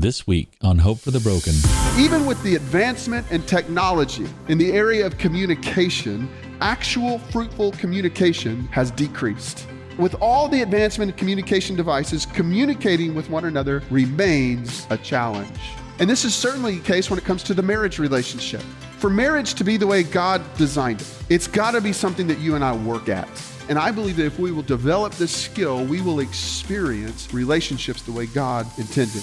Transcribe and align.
This 0.00 0.26
week 0.26 0.54
on 0.62 0.78
Hope 0.78 0.98
for 0.98 1.10
the 1.10 1.20
Broken. 1.20 1.52
Even 1.98 2.24
with 2.24 2.42
the 2.42 2.56
advancement 2.56 3.30
in 3.30 3.42
technology 3.42 4.26
in 4.48 4.56
the 4.56 4.72
area 4.72 5.04
of 5.04 5.18
communication, 5.18 6.26
actual 6.62 7.18
fruitful 7.18 7.72
communication 7.72 8.62
has 8.68 8.90
decreased. 8.90 9.66
With 9.98 10.14
all 10.14 10.48
the 10.48 10.62
advancement 10.62 11.10
in 11.10 11.18
communication 11.18 11.76
devices, 11.76 12.24
communicating 12.24 13.14
with 13.14 13.28
one 13.28 13.44
another 13.44 13.82
remains 13.90 14.86
a 14.88 14.96
challenge. 14.96 15.60
And 15.98 16.08
this 16.08 16.24
is 16.24 16.34
certainly 16.34 16.76
the 16.76 16.82
case 16.82 17.10
when 17.10 17.18
it 17.18 17.26
comes 17.26 17.42
to 17.42 17.52
the 17.52 17.62
marriage 17.62 17.98
relationship. 17.98 18.62
For 18.96 19.10
marriage 19.10 19.52
to 19.52 19.64
be 19.64 19.76
the 19.76 19.86
way 19.86 20.02
God 20.02 20.40
designed 20.56 21.02
it, 21.02 21.14
it's 21.28 21.46
got 21.46 21.72
to 21.72 21.80
be 21.82 21.92
something 21.92 22.26
that 22.28 22.38
you 22.38 22.54
and 22.54 22.64
I 22.64 22.74
work 22.74 23.10
at. 23.10 23.28
And 23.68 23.78
I 23.78 23.90
believe 23.90 24.16
that 24.16 24.24
if 24.24 24.38
we 24.38 24.50
will 24.50 24.62
develop 24.62 25.12
this 25.16 25.30
skill, 25.30 25.84
we 25.84 26.00
will 26.00 26.20
experience 26.20 27.34
relationships 27.34 28.00
the 28.00 28.12
way 28.12 28.24
God 28.24 28.66
intended. 28.78 29.22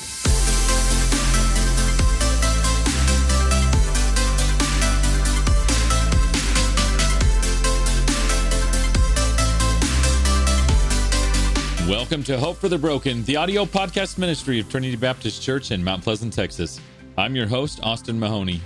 Welcome 11.87 12.21
to 12.23 12.37
Hope 12.37 12.57
for 12.57 12.67
the 12.67 12.77
Broken, 12.77 13.23
the 13.23 13.37
audio 13.37 13.63
podcast 13.63 14.17
ministry 14.17 14.59
of 14.59 14.69
Trinity 14.69 14.97
Baptist 14.97 15.41
Church 15.41 15.71
in 15.71 15.81
Mount 15.81 16.03
Pleasant, 16.03 16.33
Texas. 16.33 16.81
I'm 17.17 17.33
your 17.33 17.47
host, 17.47 17.79
Austin 17.81 18.19
Mahoney. 18.19 18.59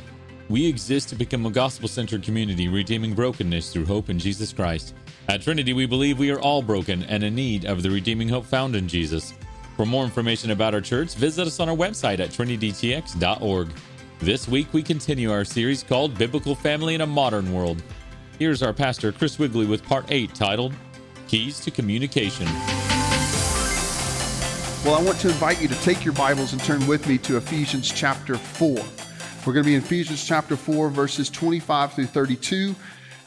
We 0.49 0.65
exist 0.65 1.09
to 1.09 1.15
become 1.15 1.45
a 1.45 1.51
gospel 1.51 1.87
centered 1.87 2.23
community, 2.23 2.67
redeeming 2.67 3.13
brokenness 3.13 3.71
through 3.71 3.85
hope 3.85 4.09
in 4.09 4.17
Jesus 4.17 4.51
Christ. 4.51 4.95
At 5.29 5.43
Trinity, 5.43 5.71
we 5.71 5.85
believe 5.85 6.17
we 6.17 6.31
are 6.31 6.39
all 6.39 6.63
broken 6.63 7.03
and 7.03 7.21
in 7.21 7.35
need 7.35 7.65
of 7.65 7.83
the 7.83 7.91
redeeming 7.91 8.27
hope 8.27 8.47
found 8.47 8.75
in 8.75 8.87
Jesus. 8.87 9.35
For 9.77 9.85
more 9.85 10.03
information 10.03 10.49
about 10.49 10.73
our 10.73 10.81
church, 10.81 11.13
visit 11.13 11.45
us 11.45 11.59
on 11.59 11.69
our 11.69 11.75
website 11.75 12.19
at 12.19 12.31
trinitytx.org. 12.31 13.67
This 14.17 14.47
week, 14.47 14.73
we 14.73 14.81
continue 14.81 15.31
our 15.31 15.45
series 15.45 15.83
called 15.83 16.17
Biblical 16.17 16.55
Family 16.55 16.95
in 16.95 17.01
a 17.01 17.07
Modern 17.07 17.53
World. 17.53 17.83
Here's 18.39 18.63
our 18.63 18.73
pastor, 18.73 19.11
Chris 19.11 19.37
Wigley, 19.37 19.67
with 19.67 19.83
part 19.83 20.05
8 20.09 20.33
titled 20.33 20.73
Keys 21.27 21.59
to 21.59 21.69
Communication. 21.69 22.47
Well, 24.83 24.95
I 24.95 25.03
want 25.03 25.19
to 25.19 25.27
invite 25.27 25.61
you 25.61 25.67
to 25.67 25.79
take 25.83 26.03
your 26.03 26.15
Bibles 26.15 26.53
and 26.53 26.63
turn 26.63 26.87
with 26.87 27.07
me 27.07 27.19
to 27.19 27.37
Ephesians 27.37 27.91
chapter 27.91 28.35
4. 28.35 28.77
We're 29.45 29.53
going 29.53 29.63
to 29.63 29.63
be 29.63 29.75
in 29.75 29.83
Ephesians 29.83 30.25
chapter 30.25 30.55
4, 30.55 30.89
verses 30.89 31.29
25 31.29 31.93
through 31.93 32.07
32 32.07 32.75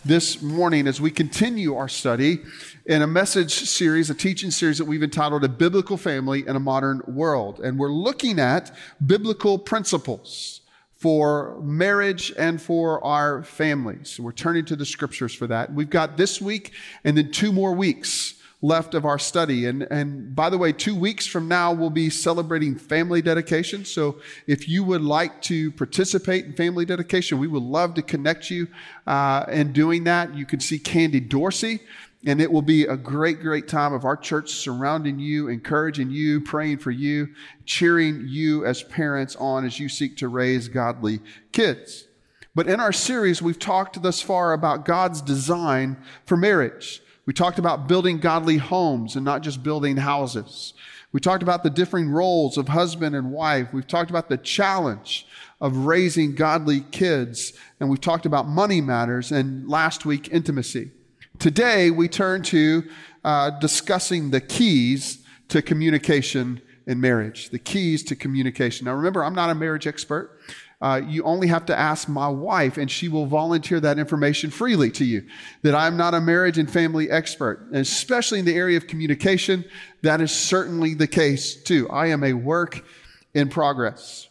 this 0.05 0.43
morning 0.43 0.89
as 0.89 1.01
we 1.01 1.13
continue 1.13 1.77
our 1.77 1.87
study 1.87 2.41
in 2.87 3.03
a 3.03 3.07
message 3.07 3.53
series, 3.53 4.11
a 4.11 4.15
teaching 4.15 4.51
series 4.51 4.79
that 4.79 4.85
we've 4.85 5.05
entitled 5.05 5.45
A 5.45 5.49
Biblical 5.49 5.97
Family 5.97 6.45
in 6.45 6.57
a 6.57 6.61
Modern 6.61 7.01
World. 7.07 7.61
And 7.61 7.79
we're 7.79 7.93
looking 7.93 8.41
at 8.41 8.75
biblical 9.07 9.57
principles 9.57 10.61
for 10.97 11.61
marriage 11.63 12.33
and 12.37 12.61
for 12.61 13.03
our 13.05 13.45
families. 13.45 14.11
So 14.11 14.25
we're 14.25 14.33
turning 14.33 14.65
to 14.65 14.75
the 14.75 14.85
scriptures 14.85 15.33
for 15.33 15.47
that. 15.47 15.73
We've 15.73 15.89
got 15.89 16.17
this 16.17 16.41
week 16.41 16.73
and 17.05 17.17
then 17.17 17.31
two 17.31 17.53
more 17.53 17.75
weeks 17.75 18.41
left 18.65 18.95
of 18.95 19.05
our 19.05 19.19
study. 19.19 19.67
And, 19.67 19.83
and 19.91 20.35
by 20.35 20.49
the 20.49 20.57
way, 20.57 20.73
two 20.73 20.97
weeks 20.97 21.27
from 21.27 21.49
now, 21.49 21.71
we'll 21.73 21.91
be 21.91 22.09
celebrating 22.09 22.77
family 22.77 23.21
dedication. 23.21 23.85
So 23.85 24.21
if 24.47 24.69
you 24.69 24.83
would 24.85 25.03
like 25.03 25.43
to 25.43 25.71
participate 25.73 26.47
in 26.47 26.55
family 26.55 26.87
dedication, 26.87 27.39
we 27.39 27.47
would 27.47 27.63
love 27.63 27.93
to 27.95 28.03
connect 28.03 28.51
you 28.51 28.69
uh, 29.07 29.45
in 29.49 29.73
doing 29.73 30.05
that. 30.05 30.35
You 30.35 30.47
can 30.47 30.61
see 30.61 30.79
Candy 30.79 31.21
Dorsey. 31.21 31.81
And 32.27 32.41
it 32.41 32.51
will 32.51 32.63
be 32.63 32.85
a 32.85 32.97
great, 32.97 33.41
great 33.41 33.69
time 33.69 33.93
of 33.93 34.07
our 34.07 34.17
church 34.17 34.51
surrounding 34.53 35.19
you, 35.19 35.49
encouraging 35.49 36.11
you, 36.11 36.41
praying 36.41 36.79
for 36.79 36.91
you, 36.91 37.29
cheering 37.67 38.25
you 38.27 38.65
as 38.65 38.83
parents 38.83 39.37
on 39.37 39.67
as 39.67 39.79
you 39.79 39.91
seek 39.91 40.17
to 40.17 40.29
raise 40.29 40.69
godly 40.69 41.21
kids. 41.53 42.09
But 42.55 42.67
in 42.67 42.81
our 42.81 42.93
series, 42.95 43.43
we've 43.43 43.59
talked 43.59 44.01
thus 44.01 44.23
far 44.23 44.55
about 44.55 44.87
God's 44.87 45.21
design 45.21 45.99
for 46.25 46.39
marriage. 46.39 47.03
We 47.27 47.33
talked 47.33 47.59
about 47.59 47.89
building 47.89 48.19
godly 48.19 48.59
homes 48.59 49.17
and 49.17 49.25
not 49.25 49.43
just 49.43 49.63
building 49.63 49.97
houses. 49.97 50.75
We 51.13 51.21
talked 51.21 51.43
about 51.43 51.63
the 51.63 51.71
differing 51.71 52.11
roles 52.11 52.59
of 52.59 52.69
husband 52.69 53.15
and 53.15 53.31
wife. 53.31 53.69
We've 53.73 53.87
talked 53.87 54.11
about 54.11 54.29
the 54.29 54.37
challenge 54.37 55.27
of 55.61 55.77
raising 55.77 56.35
godly 56.35 56.81
kids. 56.91 57.53
And 57.81 57.89
we've 57.89 58.01
talked 58.01 58.27
about 58.27 58.49
money 58.49 58.81
matters 58.81 59.31
and 59.33 59.69
last 59.69 60.05
week, 60.05 60.29
intimacy. 60.33 60.91
Today, 61.39 61.91
we 61.91 62.09
turn 62.09 62.43
to 62.45 62.85
uh, 63.25 63.51
discussing 63.59 64.31
the 64.31 64.41
keys 64.41 65.25
to 65.49 65.63
communication 65.63 66.61
in 66.87 67.01
marriage. 67.01 67.51
The 67.51 67.59
keys 67.59 68.03
to 68.05 68.17
communication. 68.17 68.85
Now, 68.85 68.95
remember, 68.95 69.25
I'm 69.25 69.35
not 69.35 69.51
a 69.51 69.55
marriage 69.55 69.87
expert 69.87 70.39
uh, 70.85 70.99
you 70.99 71.23
only 71.23 71.47
have 71.47 71.65
to 71.65 71.75
ask 71.75 72.11
my 72.11 72.29
wife, 72.29 72.77
and 72.77 72.91
she 72.91 73.09
will 73.09 73.25
volunteer 73.25 73.81
that 73.81 73.99
information 73.99 74.51
freely 74.51 74.91
to 74.91 75.03
you. 75.03 75.25
That 75.63 75.75
I'm 75.75 75.97
not 75.97 76.13
a 76.13 76.21
marriage 76.21 76.59
and 76.59 76.71
family 76.71 77.11
expert, 77.11 77.67
and 77.69 77.77
especially 77.77 78.39
in 78.39 78.45
the 78.45 78.55
area 78.55 78.77
of 78.77 78.87
communication, 78.87 79.65
that 80.03 80.21
is 80.21 80.31
certainly 80.31 80.93
the 80.93 81.07
case 81.07 81.55
too. 81.55 81.89
I 81.89 82.09
am 82.09 82.23
a 82.23 82.35
work 82.35 82.85
in 83.33 83.49
progress. 83.49 84.29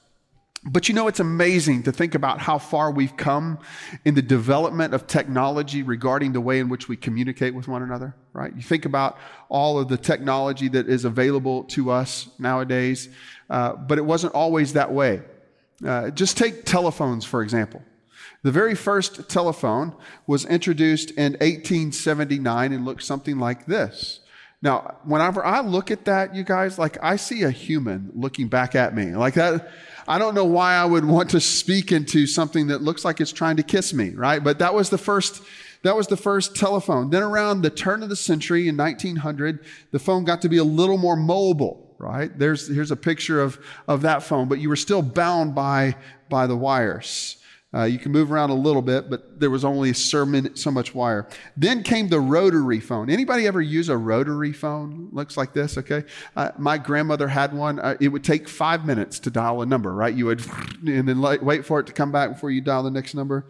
But 0.64 0.88
you 0.88 0.94
know, 0.94 1.08
it's 1.08 1.20
amazing 1.20 1.84
to 1.84 1.92
think 1.92 2.14
about 2.14 2.40
how 2.40 2.60
far 2.60 2.92
we've 2.92 3.18
come 3.18 3.58
in 4.06 4.14
the 4.14 4.22
development 4.22 4.94
of 4.94 5.08
technology 5.08 5.82
regarding 5.82 6.34
the 6.34 6.40
way 6.40 6.60
in 6.60 6.70
which 6.70 6.88
we 6.88 6.96
communicate 6.96 7.56
with 7.56 7.68
one 7.68 7.82
another, 7.82 8.16
right? 8.32 8.56
You 8.56 8.62
think 8.62 8.86
about 8.86 9.18
all 9.50 9.80
of 9.80 9.88
the 9.88 9.98
technology 9.98 10.68
that 10.68 10.88
is 10.88 11.04
available 11.04 11.64
to 11.76 11.90
us 11.90 12.30
nowadays, 12.38 13.10
uh, 13.50 13.74
but 13.74 13.98
it 13.98 14.06
wasn't 14.06 14.36
always 14.36 14.74
that 14.74 14.94
way. 14.94 15.24
Uh, 15.86 16.10
just 16.10 16.38
take 16.38 16.66
telephones, 16.66 17.26
for 17.26 17.42
example. 17.42 17.82
The 18.44 18.52
very 18.52 18.76
first 18.76 19.30
telephone 19.30 19.96
was 20.28 20.46
introduced 20.46 21.12
in 21.12 21.34
1879 21.34 22.74
and 22.74 22.86
looked 22.86 23.04
something 23.04 23.40
like 23.40 23.66
this. 23.66 24.20
Now, 24.62 24.96
whenever 25.04 25.46
I 25.46 25.60
look 25.60 25.92
at 25.92 26.06
that, 26.06 26.36
you 26.36 26.44
guys, 26.44 26.80
like 26.80 26.98
I 27.04 27.18
see 27.18 27.44
a 27.44 27.52
human 27.52 28.12
looking 28.16 28.48
back 28.48 28.76
at 28.76 28.96
me. 28.96 29.14
Like 29.16 29.34
that, 29.34 29.70
I 30.08 30.20
don't 30.20 30.36
know 30.36 30.46
why 30.46 30.76
I 30.76 30.86
would 30.86 31.04
want 31.04 31.32
to 31.32 31.42
speak 31.42 31.92
into 31.92 32.28
something 32.28 32.68
that 32.68 32.82
looks 32.82 33.04
like 33.04 33.20
it's 33.20 33.34
trying 33.34 33.58
to 33.58 33.64
kiss 33.64 33.94
me, 33.94 34.12
right? 34.12 34.42
But 34.42 34.60
that 34.60 34.74
was 34.74 34.90
the 34.90 34.98
first 34.98 35.42
that 35.84 35.98
was 35.98 36.08
the 36.08 36.16
first 36.16 36.56
telephone. 36.56 37.10
Then 37.10 37.24
around 37.24 37.62
the 37.62 37.70
turn 37.70 38.04
of 38.04 38.10
the 38.10 38.16
century 38.16 38.70
in 38.70 38.78
1900, 38.78 39.60
the 39.92 40.00
phone 40.00 40.24
got 40.24 40.42
to 40.44 40.50
be 40.50 40.58
a 40.58 40.64
little 40.64 40.98
more 40.98 41.18
mobile 41.18 41.83
right? 41.98 42.38
There's, 42.38 42.68
here's 42.68 42.92
a 42.92 42.96
picture 42.96 43.42
of, 43.42 43.60
of 43.88 44.02
that 44.02 44.24
phone, 44.24 44.48
but 44.48 44.60
you 44.60 44.70
were 44.70 44.76
still 44.76 45.02
bound 45.02 45.56
by, 45.56 45.96
by 46.30 46.48
the 46.48 46.56
wires. 46.56 47.38
Uh, 47.76 47.86
you 47.86 47.98
can 47.98 48.12
move 48.12 48.32
around 48.32 48.52
a 48.52 48.56
little 48.56 48.84
bit, 48.84 49.10
but 49.10 49.40
there 49.40 49.50
was 49.50 49.66
only 49.66 49.94
so, 49.94 50.32
so 50.54 50.70
much 50.70 50.94
wire. 50.94 51.28
Then 51.58 51.82
came 51.82 52.08
the 52.08 52.20
rotary 52.20 52.80
phone. 52.80 53.10
Anybody 53.10 53.48
ever 53.48 53.62
use 53.62 53.90
a 53.90 53.98
rotary 53.98 54.54
phone? 54.54 55.10
Looks 55.12 55.38
like 55.38 55.54
this, 55.54 55.78
okay? 55.80 56.04
Uh, 56.36 56.52
my 56.60 56.78
grandmother 56.78 57.28
had 57.28 57.52
one. 57.52 57.80
Uh, 57.80 57.98
it 58.00 58.10
would 58.10 58.24
take 58.24 58.48
five 58.48 58.86
minutes 58.86 59.18
to 59.22 59.32
dial 59.32 59.64
a 59.64 59.66
number, 59.66 59.92
right? 59.92 60.14
You 60.14 60.28
would, 60.28 60.46
and 60.88 61.08
then 61.08 61.20
wait 61.20 61.66
for 61.66 61.80
it 61.80 61.88
to 61.88 61.94
come 61.94 62.12
back 62.12 62.34
before 62.34 62.52
you 62.52 62.62
dial 62.62 62.84
the 62.84 62.92
next 62.92 63.16
number. 63.16 63.48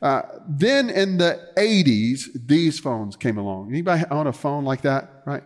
Uh, 0.00 0.22
then 0.48 0.88
in 0.88 1.18
the 1.18 1.50
80s, 1.58 2.28
these 2.46 2.78
phones 2.78 3.14
came 3.14 3.36
along. 3.36 3.68
Anybody 3.68 4.04
own 4.10 4.26
a 4.26 4.32
phone 4.32 4.64
like 4.64 4.82
that, 4.82 5.22
right? 5.26 5.42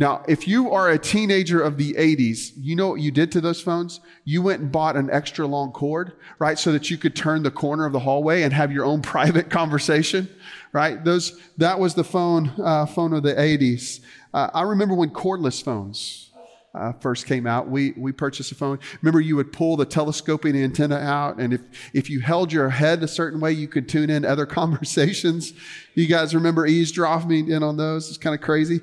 Now, 0.00 0.24
if 0.26 0.48
you 0.48 0.70
are 0.70 0.88
a 0.88 0.98
teenager 0.98 1.60
of 1.60 1.76
the 1.76 1.92
80s, 1.92 2.52
you 2.56 2.74
know 2.74 2.88
what 2.88 3.02
you 3.02 3.10
did 3.10 3.30
to 3.32 3.40
those 3.42 3.60
phones? 3.60 4.00
You 4.24 4.40
went 4.40 4.62
and 4.62 4.72
bought 4.72 4.96
an 4.96 5.10
extra 5.10 5.46
long 5.46 5.72
cord, 5.72 6.14
right? 6.38 6.58
So 6.58 6.72
that 6.72 6.90
you 6.90 6.96
could 6.96 7.14
turn 7.14 7.42
the 7.42 7.50
corner 7.50 7.84
of 7.84 7.92
the 7.92 7.98
hallway 7.98 8.42
and 8.42 8.52
have 8.54 8.72
your 8.72 8.86
own 8.86 9.02
private 9.14 9.50
conversation, 9.50 10.26
right? 10.72 11.04
Those, 11.04 11.38
that 11.58 11.78
was 11.78 11.94
the 11.94 12.02
phone, 12.02 12.50
uh, 12.58 12.86
phone 12.86 13.12
of 13.12 13.22
the 13.22 13.34
80s. 13.34 14.00
Uh, 14.32 14.48
I 14.54 14.62
remember 14.62 14.94
when 14.94 15.10
cordless 15.10 15.62
phones 15.62 16.30
uh, 16.74 16.92
first 16.92 17.26
came 17.26 17.46
out, 17.46 17.68
we, 17.68 17.92
we 17.92 18.10
purchased 18.10 18.52
a 18.52 18.54
phone. 18.54 18.78
Remember, 19.02 19.20
you 19.20 19.36
would 19.36 19.52
pull 19.52 19.76
the 19.76 19.84
telescoping 19.84 20.56
antenna 20.56 20.96
out, 20.96 21.38
and 21.38 21.52
if, 21.52 21.60
if 21.92 22.08
you 22.08 22.20
held 22.20 22.52
your 22.52 22.70
head 22.70 23.02
a 23.02 23.08
certain 23.08 23.38
way, 23.38 23.52
you 23.52 23.68
could 23.68 23.86
tune 23.86 24.08
in 24.08 24.24
other 24.24 24.46
conversations. 24.60 25.52
You 25.94 26.06
guys 26.06 26.34
remember 26.34 26.64
eavesdropping 26.64 27.50
in 27.50 27.62
on 27.62 27.76
those? 27.76 28.08
It's 28.08 28.16
kind 28.16 28.34
of 28.34 28.40
crazy. 28.40 28.80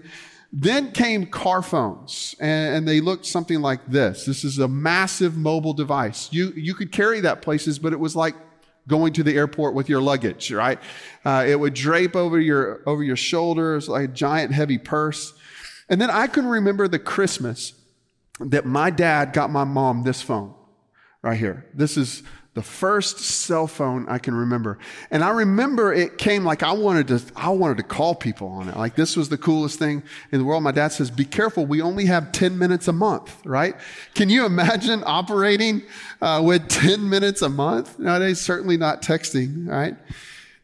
Then 0.54 0.92
came 0.92 1.26
car 1.26 1.62
phones, 1.62 2.36
and, 2.40 2.88
they 2.88 3.02
looked 3.02 3.26
something 3.26 3.62
like 3.62 3.86
this. 3.88 4.26
This 4.26 4.44
is 4.46 4.60
a 4.60 4.68
massive 4.68 5.36
mobile 5.36 5.74
device. 5.74 6.30
You, 6.32 6.54
you 6.56 6.74
could 6.74 6.92
carry 6.92 7.20
that 7.22 7.42
places, 7.42 7.80
but 7.80 7.92
it 7.92 8.00
was 8.00 8.16
like 8.16 8.34
going 8.88 9.12
to 9.14 9.24
the 9.24 9.36
airport 9.36 9.74
with 9.74 9.90
your 9.90 10.02
luggage, 10.02 10.52
right? 10.52 10.80
Uh, 11.26 11.44
it 11.46 11.60
would 11.60 11.74
drape 11.74 12.16
over 12.16 12.40
your, 12.40 12.82
over 12.86 13.04
your 13.04 13.18
shoulders 13.18 13.90
like 13.90 14.06
a 14.06 14.08
giant 14.08 14.54
heavy 14.54 14.78
purse. 14.78 15.34
And 15.90 16.00
then 16.00 16.10
I 16.10 16.28
can 16.28 16.46
remember 16.46 16.88
the 16.88 17.00
Christmas 17.00 17.74
that 18.40 18.66
my 18.66 18.90
dad 18.90 19.34
got 19.34 19.50
my 19.50 19.66
mom 19.66 20.04
this 20.04 20.22
phone 20.22 20.54
right 21.22 21.38
here. 21.38 21.66
This 21.74 21.98
is 21.98 22.24
The 22.58 22.64
first 22.64 23.20
cell 23.20 23.68
phone 23.68 24.10
I 24.10 24.18
can 24.18 24.34
remember. 24.34 24.80
And 25.12 25.24
I 25.24 25.30
remember 25.30 25.94
it 25.94 26.18
came 26.18 26.44
like 26.44 26.64
I 26.64 26.72
wanted 26.72 27.08
to, 27.10 27.22
I 27.36 27.50
wanted 27.50 27.78
to 27.78 27.84
call 27.84 28.16
people 28.16 28.48
on 28.48 28.68
it. 28.68 28.76
Like 28.76 28.96
this 28.96 29.16
was 29.16 29.30
the 29.30 29.38
coolest 29.38 29.78
thing 29.78 30.02
in 30.32 30.40
the 30.40 30.44
world. 30.44 30.64
My 30.64 30.72
dad 30.72 30.88
says, 30.88 31.12
be 31.12 31.24
careful. 31.24 31.68
We 31.68 31.84
only 31.84 32.06
have 32.06 32.32
10 32.32 32.58
minutes 32.58 32.88
a 32.88 32.94
month, 32.94 33.46
right? 33.46 33.76
Can 34.16 34.32
you 34.32 34.44
imagine 34.48 35.04
operating 35.06 35.84
uh, 36.20 36.42
with 36.44 36.68
10 36.68 37.08
minutes 37.08 37.44
a 37.44 37.50
month? 37.50 38.00
Nowadays, 38.00 38.42
certainly 38.42 38.76
not 38.76 39.04
texting, 39.04 39.68
right? 39.68 39.96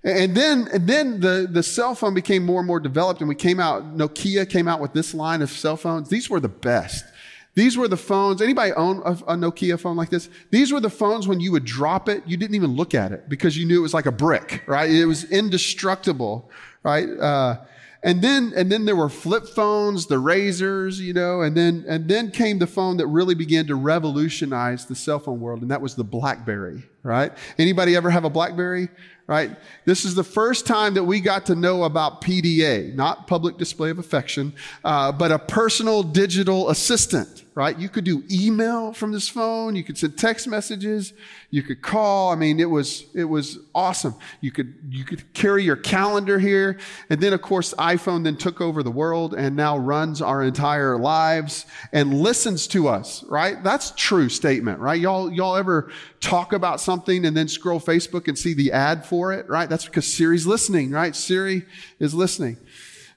And 0.03 0.35
then, 0.35 0.67
and 0.73 0.87
then 0.87 1.19
the, 1.19 1.47
the 1.47 1.61
cell 1.61 1.93
phone 1.93 2.15
became 2.15 2.43
more 2.43 2.61
and 2.61 2.67
more 2.67 2.79
developed 2.79 3.21
and 3.21 3.29
we 3.29 3.35
came 3.35 3.59
out, 3.59 3.95
Nokia 3.95 4.49
came 4.49 4.67
out 4.67 4.79
with 4.79 4.93
this 4.93 5.13
line 5.13 5.43
of 5.43 5.51
cell 5.51 5.77
phones. 5.77 6.09
These 6.09 6.27
were 6.27 6.39
the 6.39 6.49
best. 6.49 7.05
These 7.55 7.77
were 7.77 7.87
the 7.87 7.97
phones. 7.97 8.41
Anybody 8.41 8.71
own 8.73 9.01
a, 9.05 9.11
a, 9.11 9.35
Nokia 9.35 9.79
phone 9.79 9.95
like 9.95 10.09
this? 10.09 10.29
These 10.49 10.71
were 10.73 10.79
the 10.79 10.89
phones 10.89 11.27
when 11.27 11.39
you 11.39 11.51
would 11.51 11.65
drop 11.65 12.09
it, 12.09 12.23
you 12.25 12.35
didn't 12.35 12.55
even 12.55 12.75
look 12.75 12.95
at 12.95 13.11
it 13.11 13.29
because 13.29 13.57
you 13.57 13.65
knew 13.65 13.79
it 13.79 13.83
was 13.83 13.93
like 13.93 14.07
a 14.07 14.11
brick, 14.11 14.63
right? 14.65 14.89
It 14.89 15.05
was 15.05 15.25
indestructible, 15.25 16.49
right? 16.83 17.07
Uh, 17.07 17.61
and 18.01 18.21
then, 18.21 18.51
and 18.55 18.71
then 18.71 18.83
there 18.83 18.97
were 18.97 19.07
flip 19.07 19.47
phones, 19.47 20.07
the 20.07 20.19
razors, 20.19 20.99
you 20.99 21.13
know, 21.13 21.41
and 21.41 21.55
then, 21.55 21.85
and 21.87 22.07
then 22.07 22.31
came 22.31 22.59
the 22.59 22.67
phone 22.67 22.97
that 22.97 23.07
really 23.07 23.35
began 23.35 23.65
to 23.67 23.75
revolutionize 23.75 24.85
the 24.85 24.95
cell 24.95 25.19
phone 25.19 25.39
world, 25.39 25.61
and 25.61 25.71
that 25.71 25.79
was 25.79 25.95
the 25.95 26.03
BlackBerry, 26.03 26.83
right? 27.03 27.31
Anybody 27.57 27.95
ever 27.95 28.09
have 28.09 28.25
a 28.25 28.29
BlackBerry? 28.29 28.89
right? 29.27 29.51
This 29.85 30.05
is 30.05 30.15
the 30.15 30.23
first 30.23 30.67
time 30.67 30.95
that 30.95 31.03
we 31.03 31.19
got 31.21 31.45
to 31.45 31.55
know 31.55 31.83
about 31.83 32.21
PDA, 32.21 32.93
not 32.93 33.27
public 33.27 33.57
display 33.57 33.89
of 33.89 33.99
affection, 33.99 34.53
uh, 34.83 35.11
but 35.11 35.31
a 35.31 35.39
personal 35.39 36.03
digital 36.03 36.69
assistant, 36.69 37.42
right? 37.55 37.77
You 37.77 37.87
could 37.87 38.03
do 38.03 38.23
email 38.31 38.93
from 38.93 39.11
this 39.11 39.29
phone. 39.29 39.75
You 39.75 39.83
could 39.83 39.97
send 39.97 40.17
text 40.17 40.47
messages. 40.47 41.13
You 41.51 41.61
could 41.61 41.81
call. 41.81 42.31
I 42.31 42.35
mean, 42.35 42.59
it 42.59 42.69
was, 42.69 43.05
it 43.13 43.25
was 43.25 43.59
awesome. 43.75 44.15
You 44.41 44.51
could, 44.51 44.73
you 44.89 45.03
could 45.03 45.33
carry 45.33 45.63
your 45.63 45.75
calendar 45.75 46.39
here. 46.39 46.79
And 47.09 47.21
then, 47.21 47.31
of 47.31 47.41
course, 47.41 47.73
iPhone 47.75 48.23
then 48.23 48.37
took 48.37 48.59
over 48.59 48.81
the 48.81 48.91
world 48.91 49.35
and 49.35 49.55
now 49.55 49.77
runs 49.77 50.21
our 50.21 50.41
entire 50.41 50.97
lives 50.97 51.67
and 51.91 52.21
listens 52.21 52.65
to 52.67 52.87
us, 52.87 53.23
right? 53.25 53.63
That's 53.63 53.91
true 53.91 54.29
statement, 54.29 54.79
right? 54.79 54.99
Y'all, 54.99 55.31
y'all 55.31 55.55
ever 55.55 55.91
talk 56.21 56.53
about 56.53 56.81
something 56.81 57.25
and 57.25 57.37
then 57.37 57.47
scroll 57.47 57.79
Facebook 57.79 58.27
and 58.27 58.37
see 58.37 58.53
the 58.53 58.71
ad 58.71 59.05
for 59.05 59.31
it, 59.31 59.47
right? 59.47 59.69
That's 59.69 59.85
because 59.85 60.11
Siri's 60.11 60.47
listening, 60.47 60.89
right? 60.89 61.15
Siri 61.15 61.65
is 61.99 62.15
listening. 62.15 62.57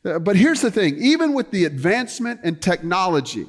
Uh, 0.05 0.19
but 0.19 0.37
here's 0.37 0.61
the 0.61 0.71
thing 0.71 0.97
even 0.99 1.33
with 1.33 1.51
the 1.51 1.65
advancement 1.65 2.41
in 2.45 2.57
technology, 2.57 3.47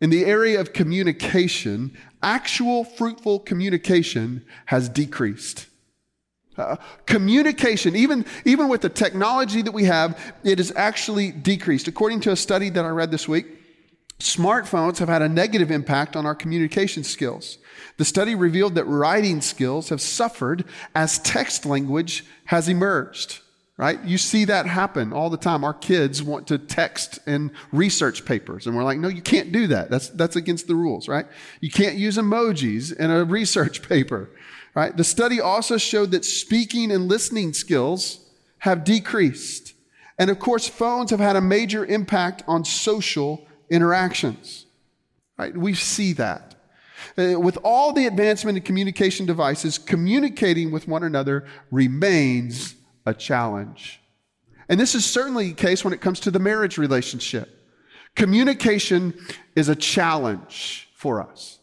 in 0.00 0.10
the 0.10 0.24
area 0.24 0.60
of 0.60 0.72
communication, 0.72 1.96
actual 2.22 2.84
fruitful 2.84 3.40
communication 3.40 4.44
has 4.66 4.88
decreased. 4.88 5.66
Uh, 6.56 6.76
communication, 7.06 7.96
even, 7.96 8.24
even 8.44 8.68
with 8.68 8.80
the 8.80 8.88
technology 8.88 9.62
that 9.62 9.72
we 9.72 9.84
have, 9.84 10.18
it 10.44 10.58
has 10.58 10.72
actually 10.76 11.32
decreased. 11.32 11.88
According 11.88 12.20
to 12.20 12.32
a 12.32 12.36
study 12.36 12.70
that 12.70 12.84
I 12.84 12.90
read 12.90 13.10
this 13.10 13.26
week, 13.26 13.46
smartphones 14.20 14.98
have 14.98 15.08
had 15.08 15.22
a 15.22 15.28
negative 15.28 15.70
impact 15.70 16.14
on 16.14 16.26
our 16.26 16.34
communication 16.34 17.02
skills. 17.02 17.58
The 17.96 18.04
study 18.04 18.34
revealed 18.34 18.76
that 18.76 18.84
writing 18.84 19.40
skills 19.40 19.88
have 19.88 20.00
suffered 20.00 20.64
as 20.94 21.18
text 21.18 21.66
language 21.66 22.24
has 22.46 22.68
emerged 22.68 23.40
right? 23.76 24.02
You 24.04 24.18
see 24.18 24.44
that 24.44 24.66
happen 24.66 25.12
all 25.12 25.30
the 25.30 25.36
time. 25.36 25.64
Our 25.64 25.74
kids 25.74 26.22
want 26.22 26.46
to 26.48 26.58
text 26.58 27.18
and 27.26 27.50
research 27.72 28.24
papers, 28.24 28.66
and 28.66 28.76
we're 28.76 28.84
like, 28.84 28.98
no, 28.98 29.08
you 29.08 29.22
can't 29.22 29.50
do 29.50 29.66
that. 29.68 29.90
That's, 29.90 30.10
that's 30.10 30.36
against 30.36 30.68
the 30.68 30.76
rules, 30.76 31.08
right? 31.08 31.26
You 31.60 31.70
can't 31.70 31.96
use 31.96 32.16
emojis 32.16 32.96
in 32.96 33.10
a 33.10 33.24
research 33.24 33.86
paper, 33.86 34.30
right? 34.74 34.96
The 34.96 35.04
study 35.04 35.40
also 35.40 35.76
showed 35.76 36.12
that 36.12 36.24
speaking 36.24 36.92
and 36.92 37.08
listening 37.08 37.52
skills 37.52 38.24
have 38.58 38.84
decreased. 38.84 39.74
And 40.18 40.30
of 40.30 40.38
course, 40.38 40.68
phones 40.68 41.10
have 41.10 41.20
had 41.20 41.34
a 41.34 41.40
major 41.40 41.84
impact 41.84 42.44
on 42.46 42.64
social 42.64 43.46
interactions, 43.70 44.66
right? 45.36 45.56
We 45.56 45.74
see 45.74 46.12
that. 46.14 46.54
Uh, 47.18 47.38
with 47.38 47.58
all 47.64 47.92
the 47.92 48.06
advancement 48.06 48.56
in 48.56 48.62
communication 48.62 49.26
devices, 49.26 49.78
communicating 49.78 50.70
with 50.70 50.86
one 50.86 51.02
another 51.02 51.44
remains 51.70 52.76
a 53.06 53.14
challenge. 53.14 54.00
And 54.68 54.80
this 54.80 54.94
is 54.94 55.04
certainly 55.04 55.48
the 55.48 55.54
case 55.54 55.84
when 55.84 55.92
it 55.92 56.00
comes 56.00 56.20
to 56.20 56.30
the 56.30 56.38
marriage 56.38 56.78
relationship. 56.78 57.50
Communication 58.14 59.14
is 59.56 59.68
a 59.68 59.76
challenge 59.76 60.88
for 60.94 61.20
us. 61.20 61.58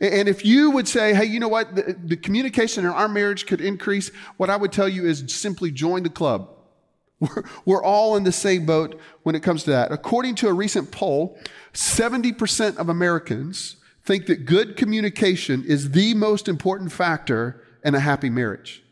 And 0.00 0.28
if 0.28 0.44
you 0.44 0.70
would 0.72 0.86
say, 0.86 1.14
hey, 1.14 1.24
you 1.24 1.40
know 1.40 1.48
what, 1.48 1.74
the, 1.74 1.96
the, 2.04 2.16
communication 2.16 2.84
in 2.84 2.90
our 2.90 3.08
marriage 3.08 3.46
could 3.46 3.62
increase, 3.62 4.10
what 4.36 4.50
I 4.50 4.56
would 4.56 4.70
tell 4.70 4.88
you 4.88 5.06
is 5.06 5.24
simply 5.28 5.70
join 5.70 6.02
the 6.02 6.10
club. 6.10 6.50
We're, 7.20 7.44
we're 7.64 7.82
all 7.82 8.16
in 8.16 8.24
the 8.24 8.32
same 8.32 8.66
boat 8.66 9.00
when 9.22 9.34
it 9.34 9.42
comes 9.42 9.64
to 9.64 9.70
that. 9.70 9.90
According 9.90 10.34
to 10.36 10.48
a 10.48 10.52
recent 10.52 10.90
poll, 10.90 11.38
70% 11.72 12.76
of 12.76 12.90
Americans 12.90 13.76
think 14.04 14.26
that 14.26 14.44
good 14.44 14.76
communication 14.76 15.64
is 15.64 15.92
the 15.92 16.12
most 16.12 16.46
important 16.46 16.92
factor 16.92 17.64
in 17.82 17.94
a 17.94 18.00
happy 18.00 18.28
marriage. 18.28 18.82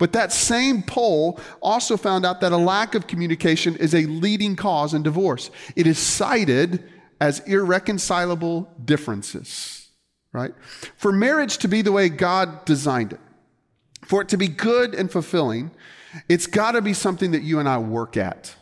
But 0.00 0.14
that 0.14 0.32
same 0.32 0.82
poll 0.82 1.38
also 1.60 1.98
found 1.98 2.24
out 2.24 2.40
that 2.40 2.52
a 2.52 2.56
lack 2.56 2.94
of 2.94 3.06
communication 3.06 3.76
is 3.76 3.94
a 3.94 4.06
leading 4.06 4.56
cause 4.56 4.94
in 4.94 5.02
divorce. 5.02 5.50
It 5.76 5.86
is 5.86 5.98
cited 5.98 6.82
as 7.20 7.40
irreconcilable 7.40 8.72
differences, 8.82 9.88
right? 10.32 10.54
For 10.96 11.12
marriage 11.12 11.58
to 11.58 11.68
be 11.68 11.82
the 11.82 11.92
way 11.92 12.08
God 12.08 12.64
designed 12.64 13.12
it, 13.12 13.20
for 14.02 14.22
it 14.22 14.30
to 14.30 14.38
be 14.38 14.48
good 14.48 14.94
and 14.94 15.12
fulfilling, 15.12 15.70
it's 16.30 16.46
got 16.46 16.72
to 16.72 16.80
be 16.80 16.94
something 16.94 17.32
that 17.32 17.42
you 17.42 17.58
and 17.58 17.68
I 17.68 17.76
work 17.76 18.16
at. 18.16 18.54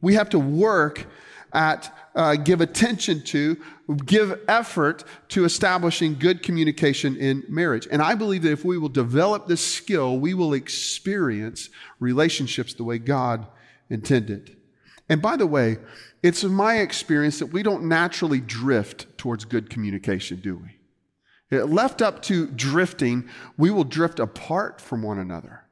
We 0.00 0.14
have 0.14 0.30
to 0.30 0.38
work 0.38 1.04
at, 1.52 1.94
uh, 2.16 2.34
give 2.34 2.60
attention 2.62 3.22
to, 3.22 3.56
give 4.04 4.40
effort 4.48 5.04
to 5.28 5.44
establishing 5.44 6.18
good 6.18 6.42
communication 6.42 7.14
in 7.16 7.44
marriage. 7.48 7.86
And 7.90 8.02
I 8.02 8.14
believe 8.14 8.42
that 8.42 8.52
if 8.52 8.64
we 8.64 8.78
will 8.78 8.88
develop 8.88 9.46
this 9.46 9.64
skill, 9.64 10.18
we 10.18 10.34
will 10.34 10.54
experience 10.54 11.68
relationships 12.00 12.74
the 12.74 12.84
way 12.84 12.98
God 12.98 13.46
intended. 13.90 14.56
And 15.08 15.22
by 15.22 15.36
the 15.36 15.46
way, 15.46 15.76
it's 16.22 16.42
my 16.42 16.78
experience 16.78 17.38
that 17.38 17.46
we 17.46 17.62
don't 17.62 17.84
naturally 17.84 18.40
drift 18.40 19.06
towards 19.18 19.44
good 19.44 19.70
communication, 19.70 20.40
do 20.40 20.56
we? 20.56 21.58
Left 21.58 22.02
up 22.02 22.22
to 22.22 22.48
drifting, 22.48 23.28
we 23.56 23.70
will 23.70 23.84
drift 23.84 24.18
apart 24.18 24.80
from 24.80 25.02
one 25.02 25.18
another. 25.18 25.62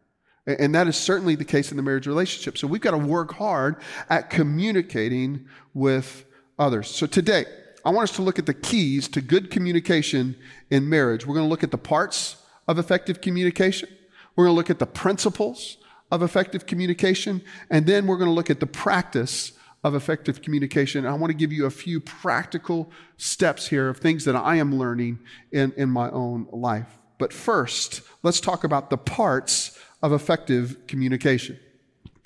And 0.47 0.75
that 0.75 0.87
is 0.87 0.97
certainly 0.97 1.37
the 1.37 1.45
case 1.45 1.71
in 1.71 1.79
the 1.79 1.83
marriage 1.83 2.07
relationship. 2.07 2.59
So 2.59 2.67
we've 2.67 2.83
got 2.83 2.91
to 2.91 2.99
work 2.99 3.33
hard 3.33 3.77
at 4.11 4.29
communicating 4.29 5.47
with 5.73 6.27
others. 6.59 6.89
So 6.89 7.07
today, 7.07 7.45
I 7.85 7.91
want 7.91 8.09
us 8.09 8.17
to 8.17 8.23
look 8.23 8.39
at 8.39 8.47
the 8.47 8.55
keys 8.55 9.09
to 9.09 9.21
good 9.21 9.51
communication 9.51 10.37
in 10.71 10.89
marriage. 10.89 11.27
We're 11.27 11.35
going 11.35 11.47
to 11.47 11.51
look 11.51 11.63
at 11.63 11.71
the 11.71 11.79
parts 11.79 12.37
of 12.67 12.79
effective 12.79 13.21
communication. 13.21 13.89
We're 14.37 14.45
going 14.45 14.55
to 14.55 14.57
look 14.57 14.71
at 14.71 14.79
the 14.79 14.87
principles 14.87 15.77
of 16.11 16.23
effective 16.23 16.67
communication. 16.67 17.43
And 17.71 17.87
then 17.87 18.07
we're 18.07 18.17
going 18.17 18.31
to 18.31 18.35
look 18.35 18.51
at 18.51 18.61
the 18.61 18.67
practice 18.67 19.53
of 19.83 19.95
effective 19.95 20.41
communication. 20.41 21.05
I 21.05 21.13
want 21.13 21.31
to 21.31 21.37
give 21.37 21.53
you 21.53 21.67
a 21.67 21.71
few 21.71 22.01
practical 22.01 22.91
steps 23.19 23.69
here 23.69 23.91
of 23.91 23.99
things 23.99 24.25
that 24.25 24.35
I 24.35 24.57
am 24.57 24.79
learning 24.79 25.19
in, 25.53 25.73
in 25.77 25.91
my 25.91 26.11
own 26.11 26.49
life. 26.51 26.89
But 27.19 27.33
first, 27.33 28.01
let's 28.23 28.41
talk 28.41 28.65
about 28.65 28.89
the 28.89 28.97
parts 28.97 29.79
of 30.03 30.13
effective 30.13 30.79
communication. 30.87 31.59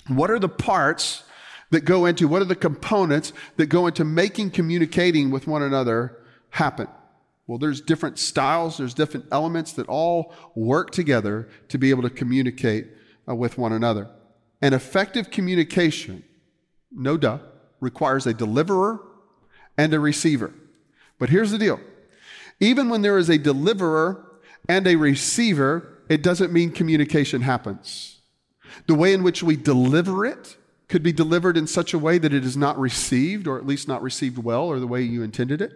What 0.07 0.31
are 0.31 0.39
the 0.39 0.49
parts 0.49 1.25
that 1.71 1.85
go 1.85 2.07
into, 2.07 2.29
what 2.29 2.43
are 2.43 2.47
the 2.47 2.57
components 2.57 3.33
that 3.57 3.67
go 3.67 3.87
into 3.87 4.05
making 4.05 4.51
communicating 4.51 5.31
with 5.31 5.47
one 5.47 5.63
another 5.63 6.19
happen? 6.51 6.89
Well, 7.47 7.59
there's 7.59 7.81
different 7.81 8.19
styles, 8.19 8.77
there's 8.77 8.95
different 8.95 9.27
elements 9.33 9.73
that 9.73 9.89
all 9.89 10.35
work 10.55 10.91
together 10.91 11.49
to 11.69 11.79
be 11.79 11.91
able 11.91 12.03
to 12.03 12.11
communicate 12.11 12.89
uh, 13.27 13.35
with 13.35 13.57
one 13.57 13.73
another. 13.73 14.11
And 14.61 14.75
effective 14.75 15.31
communication, 15.31 16.25
no 16.93 17.17
duh, 17.17 17.39
requires 17.81 18.27
a 18.27 18.35
deliverer 18.35 19.01
and 19.79 19.95
a 19.95 20.01
receiver. 20.01 20.53
But 21.19 21.31
here's 21.31 21.51
the 21.51 21.59
deal 21.59 21.81
even 22.61 22.91
when 22.91 23.03
there 23.03 23.17
is 23.17 23.31
a 23.31 23.39
deliverer 23.39 24.27
and 24.69 24.87
a 24.87 24.97
receiver, 24.97 26.03
it 26.11 26.23
doesn't 26.23 26.53
mean 26.53 26.71
communication 26.71 27.41
happens. 27.41 28.21
The 28.87 28.95
way 28.95 29.15
in 29.15 29.23
which 29.23 29.43
we 29.43 29.57
deliver 29.57 30.27
it 30.27 30.58
could 30.89 31.03
be 31.03 31.13
delivered 31.13 31.57
in 31.57 31.67
such 31.67 31.93
a 31.93 31.99
way 31.99 32.19
that 32.19 32.33
it 32.33 32.45
is 32.45 32.57
not 32.57 32.79
received, 32.79 33.47
or 33.47 33.59
at 33.59 33.67
least 33.67 33.89
not 33.89 34.03
received 34.03 34.39
well, 34.39 34.65
or 34.65 34.81
the 34.81 34.87
way 34.87 35.03
you 35.03 35.23
intended 35.23 35.61
it. 35.61 35.73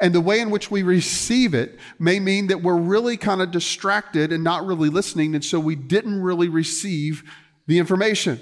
And 0.00 0.14
the 0.14 0.20
way 0.20 0.40
in 0.40 0.50
which 0.50 0.70
we 0.70 0.82
receive 0.82 1.54
it 1.54 1.78
may 1.98 2.20
mean 2.20 2.48
that 2.48 2.62
we're 2.62 2.76
really 2.76 3.16
kind 3.16 3.42
of 3.42 3.50
distracted 3.50 4.32
and 4.32 4.44
not 4.44 4.66
really 4.66 4.88
listening, 4.88 5.34
and 5.34 5.44
so 5.44 5.58
we 5.58 5.74
didn't 5.74 6.20
really 6.20 6.48
receive 6.48 7.22
the 7.66 7.78
information. 7.78 8.40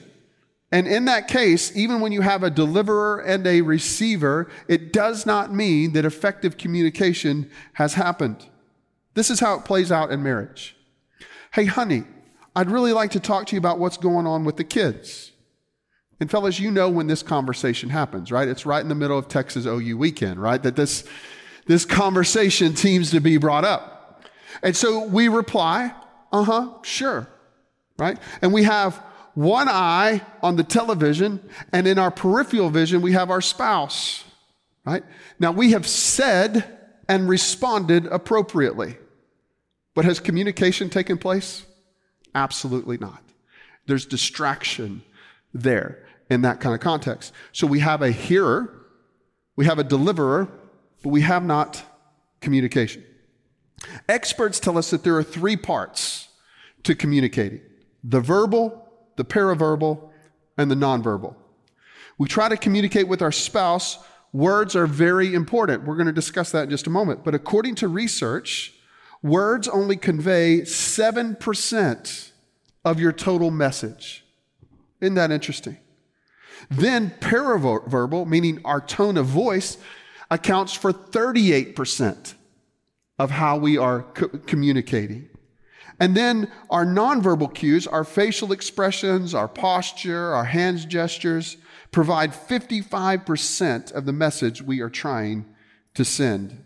And 0.70 0.88
in 0.88 1.04
that 1.04 1.28
case, 1.28 1.74
even 1.76 2.00
when 2.00 2.12
you 2.12 2.22
have 2.22 2.42
a 2.42 2.50
deliverer 2.50 3.18
and 3.20 3.46
a 3.46 3.60
receiver, 3.60 4.50
it 4.68 4.92
does 4.92 5.26
not 5.26 5.54
mean 5.54 5.92
that 5.92 6.06
effective 6.06 6.56
communication 6.56 7.50
has 7.74 7.94
happened. 7.94 8.46
This 9.14 9.28
is 9.28 9.40
how 9.40 9.54
it 9.56 9.66
plays 9.66 9.92
out 9.92 10.10
in 10.10 10.22
marriage. 10.22 10.74
Hey, 11.52 11.66
honey, 11.66 12.04
I'd 12.56 12.70
really 12.70 12.94
like 12.94 13.10
to 13.10 13.20
talk 13.20 13.46
to 13.46 13.56
you 13.56 13.58
about 13.58 13.78
what's 13.78 13.98
going 13.98 14.26
on 14.26 14.44
with 14.44 14.56
the 14.56 14.64
kids. 14.64 15.31
And 16.22 16.30
fellas, 16.30 16.60
you 16.60 16.70
know 16.70 16.88
when 16.88 17.08
this 17.08 17.20
conversation 17.20 17.90
happens, 17.90 18.30
right? 18.30 18.46
It's 18.46 18.64
right 18.64 18.80
in 18.80 18.88
the 18.88 18.94
middle 18.94 19.18
of 19.18 19.26
Texas 19.26 19.66
OU 19.66 19.98
weekend, 19.98 20.40
right? 20.40 20.62
That 20.62 20.76
this, 20.76 21.02
this 21.66 21.84
conversation 21.84 22.76
seems 22.86 23.10
to 23.10 23.18
be 23.18 23.38
brought 23.38 23.64
up. 23.64 24.22
And 24.62 24.76
so 24.76 25.04
we 25.04 25.26
reply, 25.26 25.92
uh 26.30 26.44
huh, 26.44 26.68
sure, 26.82 27.26
right? 27.98 28.18
And 28.40 28.52
we 28.52 28.62
have 28.62 29.02
one 29.34 29.66
eye 29.68 30.22
on 30.44 30.54
the 30.54 30.62
television, 30.62 31.40
and 31.72 31.88
in 31.88 31.98
our 31.98 32.12
peripheral 32.12 32.70
vision, 32.70 33.02
we 33.02 33.14
have 33.14 33.28
our 33.28 33.40
spouse, 33.40 34.22
right? 34.86 35.02
Now 35.40 35.50
we 35.50 35.72
have 35.72 35.88
said 35.88 36.78
and 37.08 37.28
responded 37.28 38.06
appropriately. 38.06 38.96
But 39.96 40.04
has 40.04 40.20
communication 40.20 40.88
taken 40.88 41.18
place? 41.18 41.66
Absolutely 42.32 42.96
not. 42.98 43.24
There's 43.86 44.06
distraction 44.06 45.02
there 45.52 46.06
in 46.32 46.42
that 46.42 46.60
kind 46.60 46.74
of 46.74 46.80
context. 46.80 47.32
So 47.52 47.66
we 47.66 47.80
have 47.80 48.00
a 48.00 48.10
hearer, 48.10 48.72
we 49.54 49.66
have 49.66 49.78
a 49.78 49.84
deliverer, 49.84 50.48
but 51.02 51.10
we 51.10 51.20
have 51.20 51.44
not 51.44 51.82
communication. 52.40 53.04
Experts 54.08 54.58
tell 54.58 54.78
us 54.78 54.90
that 54.90 55.04
there 55.04 55.16
are 55.16 55.22
three 55.22 55.56
parts 55.56 56.28
to 56.84 56.94
communicating 56.94 57.60
the 58.02 58.20
verbal, 58.20 58.88
the 59.16 59.24
paraverbal, 59.24 60.10
and 60.56 60.70
the 60.70 60.74
nonverbal. 60.74 61.36
We 62.18 62.28
try 62.28 62.48
to 62.48 62.56
communicate 62.56 63.06
with 63.06 63.22
our 63.22 63.30
spouse. 63.30 63.98
Words 64.32 64.74
are 64.74 64.86
very 64.86 65.34
important. 65.34 65.84
We're 65.84 65.96
going 65.96 66.06
to 66.06 66.12
discuss 66.12 66.50
that 66.52 66.64
in 66.64 66.70
just 66.70 66.86
a 66.86 66.90
moment. 66.90 67.22
But 67.22 67.34
according 67.34 67.76
to 67.76 67.88
research, 67.88 68.74
words 69.22 69.68
only 69.68 69.96
convey 69.96 70.62
7% 70.62 72.30
of 72.84 72.98
your 72.98 73.12
total 73.12 73.50
message. 73.50 74.24
Isn't 75.00 75.14
that 75.14 75.30
interesting? 75.30 75.78
Then 76.70 77.10
paraverbal, 77.20 78.26
meaning 78.26 78.60
our 78.64 78.80
tone 78.80 79.16
of 79.16 79.26
voice, 79.26 79.78
accounts 80.30 80.72
for 80.72 80.92
38% 80.92 82.34
of 83.18 83.30
how 83.30 83.58
we 83.58 83.76
are 83.76 84.02
co- 84.02 84.28
communicating. 84.28 85.28
And 86.00 86.16
then 86.16 86.50
our 86.70 86.84
nonverbal 86.84 87.54
cues, 87.54 87.86
our 87.86 88.04
facial 88.04 88.50
expressions, 88.50 89.34
our 89.34 89.48
posture, 89.48 90.34
our 90.34 90.44
hands 90.44 90.84
gestures, 90.84 91.58
provide 91.90 92.32
55% 92.32 93.92
of 93.92 94.06
the 94.06 94.12
message 94.12 94.62
we 94.62 94.80
are 94.80 94.90
trying 94.90 95.44
to 95.94 96.04
send. 96.04 96.64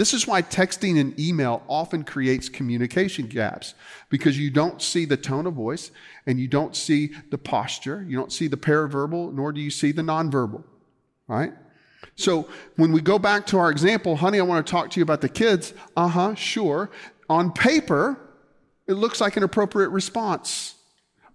This 0.00 0.14
is 0.14 0.26
why 0.26 0.40
texting 0.40 0.98
and 0.98 1.20
email 1.20 1.62
often 1.68 2.04
creates 2.04 2.48
communication 2.48 3.26
gaps 3.26 3.74
because 4.08 4.38
you 4.38 4.50
don't 4.50 4.80
see 4.80 5.04
the 5.04 5.18
tone 5.18 5.46
of 5.46 5.52
voice 5.52 5.90
and 6.24 6.40
you 6.40 6.48
don't 6.48 6.74
see 6.74 7.10
the 7.28 7.36
posture, 7.36 8.02
you 8.08 8.16
don't 8.16 8.32
see 8.32 8.46
the 8.46 8.56
paraverbal, 8.56 9.34
nor 9.34 9.52
do 9.52 9.60
you 9.60 9.68
see 9.68 9.92
the 9.92 10.00
nonverbal, 10.00 10.64
right? 11.28 11.52
So 12.16 12.48
when 12.76 12.92
we 12.92 13.02
go 13.02 13.18
back 13.18 13.44
to 13.48 13.58
our 13.58 13.70
example, 13.70 14.16
honey, 14.16 14.40
I 14.40 14.42
want 14.42 14.66
to 14.66 14.70
talk 14.70 14.88
to 14.92 15.00
you 15.00 15.02
about 15.02 15.20
the 15.20 15.28
kids. 15.28 15.74
Uh 15.94 16.08
huh, 16.08 16.34
sure. 16.34 16.90
On 17.28 17.52
paper, 17.52 18.18
it 18.86 18.94
looks 18.94 19.20
like 19.20 19.36
an 19.36 19.42
appropriate 19.42 19.90
response, 19.90 20.76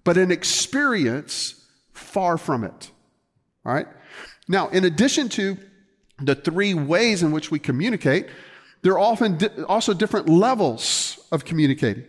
but 0.04 0.18
in 0.18 0.32
experience, 0.32 1.68
far 1.94 2.36
from 2.36 2.64
it, 2.64 2.90
right? 3.64 3.86
Now, 4.48 4.70
in 4.70 4.86
addition 4.86 5.30
to 5.30 5.56
the 6.20 6.34
three 6.34 6.74
ways 6.74 7.22
in 7.22 7.32
which 7.32 7.52
we 7.52 7.60
communicate, 7.60 8.26
there 8.86 8.94
are 8.94 9.00
often 9.00 9.38
di- 9.38 9.64
also 9.64 9.96
different 9.96 10.30
levels 10.30 11.18
of 11.32 11.44
communicating. 11.44 12.06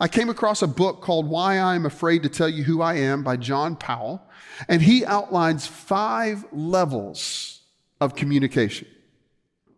I 0.00 0.08
came 0.08 0.28
across 0.28 0.60
a 0.60 0.66
book 0.66 1.00
called 1.00 1.28
Why 1.28 1.56
I'm 1.56 1.86
Afraid 1.86 2.24
to 2.24 2.28
Tell 2.28 2.48
You 2.48 2.64
Who 2.64 2.82
I 2.82 2.94
Am 2.94 3.22
by 3.22 3.36
John 3.36 3.76
Powell, 3.76 4.20
and 4.66 4.82
he 4.82 5.06
outlines 5.06 5.68
five 5.68 6.44
levels 6.50 7.60
of 8.00 8.16
communication. 8.16 8.88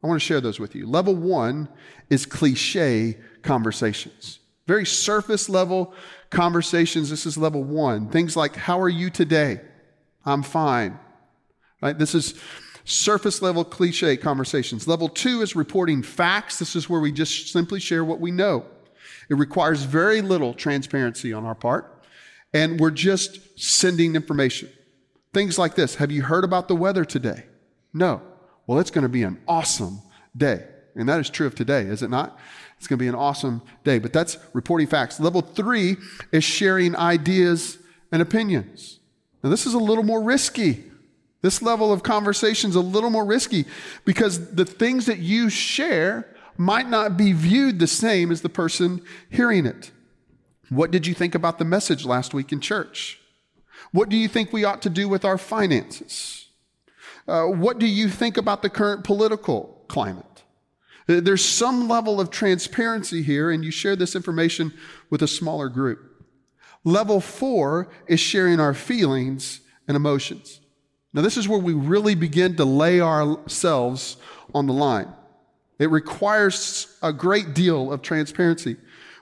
I 0.03 0.07
want 0.07 0.23
to 0.23 0.27
share 0.27 0.41
those 0.41 0.59
with 0.59 0.75
you. 0.75 0.87
Level 0.87 1.15
one 1.15 1.69
is 2.09 2.25
cliche 2.25 3.19
conversations, 3.43 4.39
very 4.67 4.87
surface 4.87 5.51
level 5.51 5.93
conversations. 6.31 7.11
This 7.11 7.27
is 7.27 7.37
level 7.37 7.63
one. 7.63 8.09
Things 8.09 8.39
like, 8.39 8.57
How 8.57 8.81
are 8.81 8.89
you 8.89 9.11
today? 9.11 9.61
I'm 10.25 10.43
fine. 10.43 10.99
Right? 11.83 11.99
This 11.99 12.15
is 12.15 12.41
surface 12.89 13.43
level 13.43 13.65
cliche 13.65 14.17
conversations. 14.17 14.89
Level 14.89 15.09
two 15.09 15.43
is 15.43 15.55
reporting 15.55 16.03
facts. 16.03 16.59
This 16.59 16.75
is 16.75 16.89
where 16.89 17.01
we 17.01 17.13
just 17.13 17.53
simply 17.53 17.81
share 17.81 18.05
what 18.05 18.21
we 18.21 18.31
know. 18.31 18.65
It 19.29 19.35
requires 19.35 19.83
very 19.83 20.23
little 20.23 20.55
transparency 20.55 21.33
on 21.33 21.45
our 21.45 21.55
part, 21.55 22.03
and 22.55 22.81
we're 22.81 22.91
just 22.91 23.61
sending 23.61 24.17
information. 24.17 24.71
Things 25.35 25.59
like 25.59 25.75
this 25.75 25.97
Have 25.97 26.11
you 26.11 26.23
heard 26.23 26.45
about 26.45 26.69
the 26.69 26.77
weather 26.77 27.05
today? 27.05 27.45
No. 27.93 28.23
Well, 28.67 28.79
it's 28.79 28.91
going 28.91 29.03
to 29.03 29.09
be 29.09 29.23
an 29.23 29.41
awesome 29.47 30.01
day. 30.37 30.65
And 30.95 31.09
that 31.09 31.21
is 31.21 31.31
true 31.31 31.47
of 31.47 31.55
today, 31.55 31.83
is 31.83 32.03
it 32.03 32.11
not? 32.11 32.39
It's 32.77 32.87
going 32.87 32.99
to 32.99 33.03
be 33.03 33.09
an 33.09 33.15
awesome 33.15 33.63
day. 33.85 33.99
But 33.99 34.13
that's 34.13 34.37
reporting 34.53 34.87
facts. 34.87 35.21
Level 35.21 35.43
three 35.43 35.97
is 36.33 36.45
sharing 36.45 36.97
ideas 36.97 37.79
and 38.13 38.21
opinions. 38.21 38.99
Now, 39.43 39.51
this 39.51 39.67
is 39.67 39.75
a 39.75 39.79
little 39.79 40.05
more 40.05 40.23
risky. 40.23 40.85
This 41.41 41.63
level 41.63 41.93
of 41.93 42.03
conversation 42.03 42.71
is 42.71 42.77
a 42.77 42.81
little 42.81 43.11
more 43.11 43.25
risky 43.25 43.65
because 44.05 44.53
the 44.55 44.65
things 44.65 45.07
that 45.07 45.19
you 45.19 45.49
share 45.51 46.35
might 46.57 46.89
not 46.89 47.17
be 47.17 47.33
viewed 47.33 47.79
the 47.79 47.87
same 47.87 48.33
as 48.33 48.43
the 48.43 48.49
person 48.49 49.01
hearing 49.31 49.65
it. 49.65 49.93
What 50.69 50.91
did 50.91 51.07
you 51.07 51.15
think 51.15 51.35
about 51.35 51.59
the 51.59 51.65
message 51.65 52.05
last 52.05 52.35
week 52.35 52.53
in 52.53 52.61
church? 52.61 53.21
What 53.93 54.09
do 54.09 54.17
you 54.17 54.29
think 54.29 54.53
we 54.53 54.65
ought 54.65 54.83
to 54.83 54.91
do 54.91 55.09
with 55.09 55.25
our 55.25 55.39
finances? 55.39 56.49
Uh, 57.27 57.45
what 57.45 57.79
do 57.79 57.87
you 57.87 58.09
think 58.09 58.37
about 58.37 58.63
the 58.63 58.71
current 58.71 59.05
political 59.05 59.85
climate? 59.89 60.25
There's 61.07 61.45
some 61.45 61.89
level 61.89 62.21
of 62.21 62.31
transparency 62.31 63.23
here, 63.23 63.51
and 63.51 63.65
you 63.65 63.71
share 63.71 63.97
this 63.97 64.15
information 64.15 64.75
with 65.09 65.23
a 65.23 65.29
smaller 65.29 65.71
group. 65.71 66.01
Level 66.85 67.21
four 67.21 67.89
is 68.07 68.21
sharing 68.21 68.61
our 68.61 68.75
feelings 68.75 69.61
and 69.87 69.97
emotions. 69.97 70.61
Now, 71.13 71.23
this 71.23 71.37
is 71.37 71.49
where 71.49 71.59
we 71.59 71.73
really 71.73 72.15
begin 72.15 72.57
to 72.57 72.65
lay 72.65 73.01
ourselves 73.01 74.19
on 74.55 74.67
the 74.67 74.73
line. 74.73 75.09
It 75.79 75.91
requires 75.91 76.97
a 77.03 77.13
great 77.13 77.55
deal 77.55 77.93
of 77.93 78.03
transparency. 78.03 78.77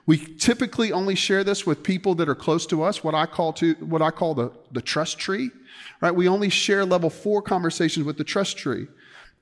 We 0.05 0.17
typically 0.17 0.91
only 0.91 1.15
share 1.15 1.43
this 1.43 1.65
with 1.65 1.83
people 1.83 2.15
that 2.15 2.29
are 2.29 2.35
close 2.35 2.65
to 2.67 2.81
us, 2.83 3.03
what 3.03 3.13
I 3.13 3.25
call 3.25 3.53
to 3.53 3.73
what 3.75 4.01
I 4.01 4.09
call 4.09 4.33
the, 4.33 4.51
the 4.71 4.81
trust 4.81 5.19
tree. 5.19 5.51
Right? 6.01 6.15
We 6.15 6.27
only 6.27 6.49
share 6.49 6.85
level 6.85 7.09
four 7.09 7.41
conversations 7.41 8.05
with 8.05 8.17
the 8.17 8.23
trust 8.23 8.57
tree. 8.57 8.87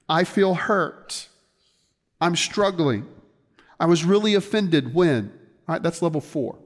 I 0.09 0.23
feel 0.23 0.53
hurt. 0.53 1.27
I'm 2.19 2.35
struggling. 2.35 3.07
I 3.79 3.85
was 3.85 4.03
really 4.03 4.35
offended 4.35 4.93
when. 4.93 5.31
Right? 5.67 5.81
That's 5.81 6.01
level 6.01 6.21
four. 6.21 6.57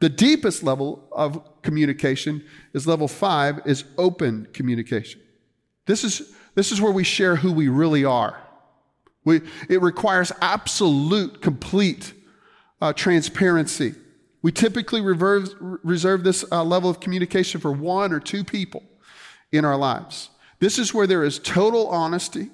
The 0.00 0.08
deepest 0.08 0.62
level 0.62 1.08
of 1.10 1.42
communication 1.68 2.42
is 2.72 2.86
level 2.86 3.06
five, 3.06 3.60
is 3.66 3.84
open 3.98 4.48
communication. 4.54 5.20
This 5.84 6.02
is, 6.02 6.34
this 6.54 6.72
is 6.72 6.80
where 6.80 6.92
we 6.92 7.04
share 7.04 7.36
who 7.36 7.52
we 7.52 7.68
really 7.68 8.06
are. 8.06 8.40
We, 9.26 9.42
it 9.68 9.82
requires 9.82 10.32
absolute, 10.40 11.42
complete 11.42 12.14
uh, 12.80 12.94
transparency. 12.94 13.94
We 14.40 14.50
typically 14.50 15.02
reserve, 15.02 15.50
reserve 15.60 16.24
this 16.24 16.42
uh, 16.50 16.64
level 16.64 16.88
of 16.88 17.00
communication 17.00 17.60
for 17.60 17.70
one 17.70 18.14
or 18.14 18.20
two 18.20 18.44
people 18.44 18.82
in 19.52 19.66
our 19.66 19.76
lives. 19.76 20.30
This 20.60 20.78
is 20.78 20.94
where 20.94 21.06
there 21.06 21.22
is 21.22 21.38
total 21.38 21.86
honesty, 21.88 22.48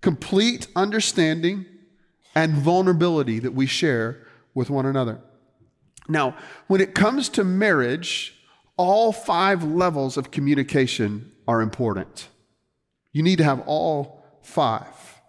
complete 0.00 0.66
understanding, 0.74 1.66
and 2.34 2.54
vulnerability 2.54 3.38
that 3.40 3.52
we 3.52 3.66
share 3.66 4.26
with 4.54 4.70
one 4.70 4.86
another. 4.86 5.20
Now, 6.08 6.36
when 6.66 6.80
it 6.80 6.94
comes 6.94 7.28
to 7.30 7.44
marriage, 7.44 8.34
all 8.76 9.12
five 9.12 9.62
levels 9.62 10.16
of 10.16 10.30
communication 10.30 11.32
are 11.46 11.60
important. 11.60 12.28
You 13.12 13.22
need 13.22 13.36
to 13.36 13.44
have 13.44 13.60
all 13.66 14.24
five 14.42 15.20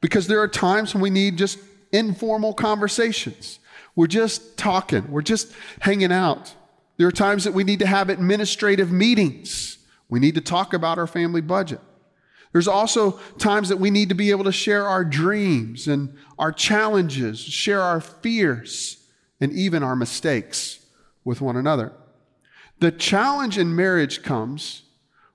because 0.00 0.26
there 0.26 0.40
are 0.40 0.48
times 0.48 0.94
when 0.94 1.02
we 1.02 1.10
need 1.10 1.36
just 1.36 1.58
informal 1.92 2.54
conversations. 2.54 3.58
We're 3.96 4.06
just 4.06 4.56
talking, 4.56 5.10
we're 5.10 5.22
just 5.22 5.52
hanging 5.80 6.12
out. 6.12 6.54
There 6.98 7.08
are 7.08 7.12
times 7.12 7.44
that 7.44 7.54
we 7.54 7.64
need 7.64 7.80
to 7.80 7.86
have 7.86 8.10
administrative 8.10 8.92
meetings. 8.92 9.78
We 10.08 10.20
need 10.20 10.34
to 10.36 10.40
talk 10.40 10.74
about 10.74 10.98
our 10.98 11.06
family 11.06 11.40
budget. 11.40 11.80
There's 12.52 12.68
also 12.68 13.12
times 13.38 13.68
that 13.70 13.78
we 13.78 13.90
need 13.90 14.08
to 14.08 14.14
be 14.14 14.30
able 14.30 14.44
to 14.44 14.52
share 14.52 14.86
our 14.86 15.04
dreams 15.04 15.86
and 15.86 16.14
our 16.38 16.52
challenges, 16.52 17.40
share 17.40 17.80
our 17.80 18.00
fears 18.00 18.99
and 19.40 19.52
even 19.52 19.82
our 19.82 19.96
mistakes 19.96 20.84
with 21.24 21.40
one 21.40 21.56
another. 21.56 21.92
The 22.80 22.90
challenge 22.90 23.58
in 23.58 23.74
marriage 23.74 24.22
comes 24.22 24.82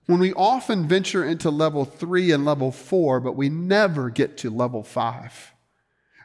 when 0.07 0.19
we 0.19 0.33
often 0.33 0.87
venture 0.87 1.23
into 1.23 1.49
level 1.49 1.85
three 1.85 2.31
and 2.31 2.45
level 2.45 2.71
four, 2.71 3.19
but 3.19 3.35
we 3.35 3.49
never 3.49 4.09
get 4.09 4.37
to 4.37 4.49
level 4.49 4.83
five. 4.83 5.53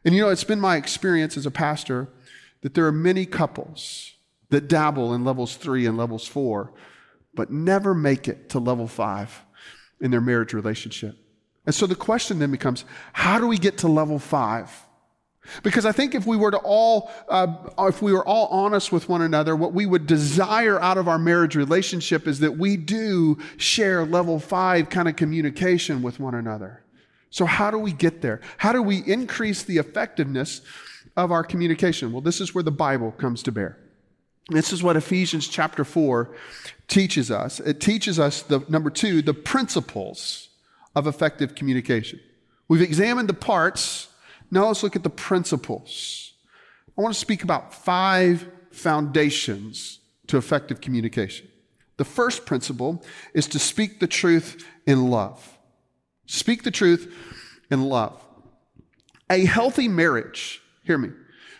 And 0.04 0.14
you 0.14 0.22
know, 0.22 0.28
it's 0.28 0.44
been 0.44 0.60
my 0.60 0.76
experience 0.76 1.36
as 1.36 1.46
a 1.46 1.50
pastor 1.50 2.08
that 2.62 2.74
there 2.74 2.86
are 2.86 2.92
many 2.92 3.26
couples 3.26 4.14
that 4.50 4.68
dabble 4.68 5.14
in 5.14 5.24
levels 5.24 5.56
three 5.56 5.86
and 5.86 5.96
levels 5.96 6.26
four, 6.26 6.72
but 7.34 7.50
never 7.50 7.94
make 7.94 8.28
it 8.28 8.48
to 8.50 8.58
level 8.58 8.86
five 8.86 9.42
in 10.00 10.10
their 10.10 10.20
marriage 10.20 10.52
relationship. 10.52 11.16
And 11.66 11.74
so 11.74 11.86
the 11.86 11.94
question 11.94 12.38
then 12.38 12.50
becomes 12.50 12.84
how 13.12 13.38
do 13.38 13.46
we 13.46 13.58
get 13.58 13.78
to 13.78 13.88
level 13.88 14.18
five? 14.18 14.70
Because 15.62 15.86
I 15.86 15.92
think 15.92 16.14
if 16.14 16.26
we 16.26 16.36
were 16.36 16.50
to 16.50 16.58
all, 16.58 17.10
uh, 17.28 17.48
if 17.80 18.02
we 18.02 18.12
were 18.12 18.26
all 18.26 18.46
honest 18.48 18.92
with 18.92 19.08
one 19.08 19.22
another, 19.22 19.56
what 19.56 19.72
we 19.72 19.86
would 19.86 20.06
desire 20.06 20.78
out 20.80 20.98
of 20.98 21.08
our 21.08 21.18
marriage 21.18 21.56
relationship 21.56 22.26
is 22.26 22.40
that 22.40 22.58
we 22.58 22.76
do 22.76 23.38
share 23.56 24.04
level 24.04 24.38
five 24.38 24.90
kind 24.90 25.08
of 25.08 25.16
communication 25.16 26.02
with 26.02 26.20
one 26.20 26.34
another. 26.34 26.84
So, 27.30 27.46
how 27.46 27.70
do 27.70 27.78
we 27.78 27.92
get 27.92 28.22
there? 28.22 28.40
How 28.58 28.72
do 28.72 28.82
we 28.82 28.98
increase 28.98 29.62
the 29.62 29.78
effectiveness 29.78 30.60
of 31.16 31.32
our 31.32 31.42
communication? 31.42 32.12
Well, 32.12 32.20
this 32.20 32.40
is 32.40 32.54
where 32.54 32.64
the 32.64 32.70
Bible 32.70 33.12
comes 33.12 33.42
to 33.44 33.52
bear. 33.52 33.78
This 34.50 34.72
is 34.72 34.82
what 34.82 34.96
Ephesians 34.96 35.46
chapter 35.46 35.84
4 35.84 36.34
teaches 36.88 37.30
us. 37.30 37.60
It 37.60 37.80
teaches 37.80 38.18
us, 38.18 38.42
the, 38.42 38.64
number 38.68 38.90
two, 38.90 39.22
the 39.22 39.34
principles 39.34 40.48
of 40.96 41.06
effective 41.06 41.54
communication. 41.54 42.20
We've 42.66 42.82
examined 42.82 43.28
the 43.28 43.34
parts 43.34 44.08
now 44.50 44.66
let's 44.66 44.82
look 44.82 44.96
at 44.96 45.02
the 45.02 45.10
principles. 45.10 46.32
I 46.98 47.02
want 47.02 47.14
to 47.14 47.20
speak 47.20 47.42
about 47.44 47.72
five 47.72 48.48
foundations 48.72 50.00
to 50.26 50.36
effective 50.36 50.80
communication. 50.80 51.48
The 51.96 52.04
first 52.04 52.46
principle 52.46 53.04
is 53.34 53.46
to 53.48 53.58
speak 53.58 54.00
the 54.00 54.06
truth 54.06 54.66
in 54.86 55.10
love. 55.10 55.58
Speak 56.26 56.62
the 56.62 56.70
truth 56.70 57.14
in 57.70 57.84
love. 57.84 58.20
A 59.28 59.44
healthy 59.44 59.88
marriage, 59.88 60.62
hear 60.84 60.98
me, 60.98 61.10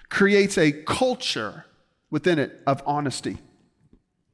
creates 0.08 0.58
a 0.58 0.72
culture 0.72 1.66
within 2.10 2.38
it 2.38 2.60
of 2.66 2.82
honesty. 2.86 3.38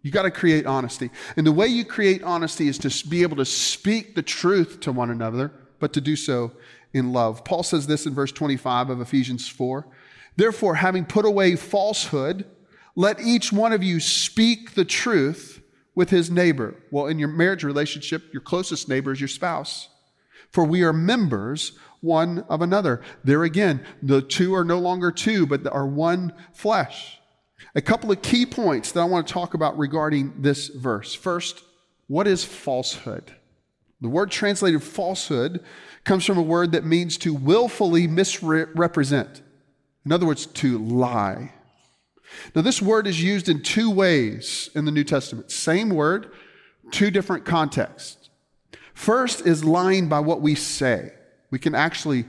You 0.02 0.10
got 0.10 0.22
to 0.22 0.30
create 0.30 0.66
honesty. 0.66 1.10
And 1.36 1.46
the 1.46 1.52
way 1.52 1.66
you 1.66 1.84
create 1.84 2.22
honesty 2.22 2.68
is 2.68 2.78
to 2.78 3.08
be 3.08 3.22
able 3.22 3.36
to 3.36 3.44
speak 3.44 4.14
the 4.14 4.22
truth 4.22 4.80
to 4.80 4.92
one 4.92 5.10
another, 5.10 5.50
but 5.80 5.92
to 5.94 6.00
do 6.00 6.14
so 6.14 6.52
in 6.92 7.12
love. 7.12 7.44
Paul 7.44 7.62
says 7.62 7.86
this 7.86 8.06
in 8.06 8.14
verse 8.14 8.32
25 8.32 8.90
of 8.90 9.00
Ephesians 9.00 9.48
4. 9.48 9.86
Therefore, 10.36 10.76
having 10.76 11.04
put 11.04 11.24
away 11.24 11.56
falsehood, 11.56 12.44
let 12.94 13.20
each 13.20 13.52
one 13.52 13.72
of 13.72 13.82
you 13.82 14.00
speak 14.00 14.74
the 14.74 14.84
truth 14.84 15.62
with 15.94 16.10
his 16.10 16.30
neighbor. 16.30 16.76
Well, 16.90 17.06
in 17.06 17.18
your 17.18 17.28
marriage 17.28 17.64
relationship, 17.64 18.32
your 18.32 18.42
closest 18.42 18.88
neighbor 18.88 19.12
is 19.12 19.20
your 19.20 19.28
spouse. 19.28 19.88
For 20.50 20.64
we 20.64 20.82
are 20.82 20.92
members 20.92 21.72
one 22.00 22.44
of 22.48 22.62
another. 22.62 23.02
There 23.24 23.44
again, 23.44 23.84
the 24.02 24.22
two 24.22 24.54
are 24.54 24.64
no 24.64 24.78
longer 24.78 25.10
two, 25.10 25.46
but 25.46 25.66
are 25.66 25.86
one 25.86 26.32
flesh. 26.52 27.18
A 27.74 27.80
couple 27.82 28.10
of 28.10 28.22
key 28.22 28.46
points 28.46 28.92
that 28.92 29.00
I 29.00 29.04
want 29.04 29.26
to 29.26 29.32
talk 29.32 29.54
about 29.54 29.76
regarding 29.76 30.34
this 30.38 30.68
verse. 30.68 31.14
First, 31.14 31.62
what 32.06 32.26
is 32.26 32.44
falsehood? 32.44 33.35
The 34.00 34.08
word 34.08 34.30
translated 34.30 34.82
falsehood 34.82 35.64
comes 36.04 36.24
from 36.24 36.38
a 36.38 36.42
word 36.42 36.72
that 36.72 36.84
means 36.84 37.16
to 37.18 37.32
willfully 37.34 38.06
misrepresent. 38.06 39.42
In 40.04 40.12
other 40.12 40.26
words, 40.26 40.46
to 40.46 40.78
lie. 40.78 41.52
Now, 42.54 42.62
this 42.62 42.82
word 42.82 43.06
is 43.06 43.22
used 43.22 43.48
in 43.48 43.62
two 43.62 43.90
ways 43.90 44.70
in 44.74 44.84
the 44.84 44.92
New 44.92 45.04
Testament. 45.04 45.50
Same 45.50 45.90
word, 45.90 46.30
two 46.90 47.10
different 47.10 47.44
contexts. 47.44 48.28
First 48.94 49.46
is 49.46 49.64
lying 49.64 50.08
by 50.08 50.20
what 50.20 50.40
we 50.40 50.54
say. 50.54 51.12
We 51.50 51.58
can 51.58 51.74
actually 51.74 52.26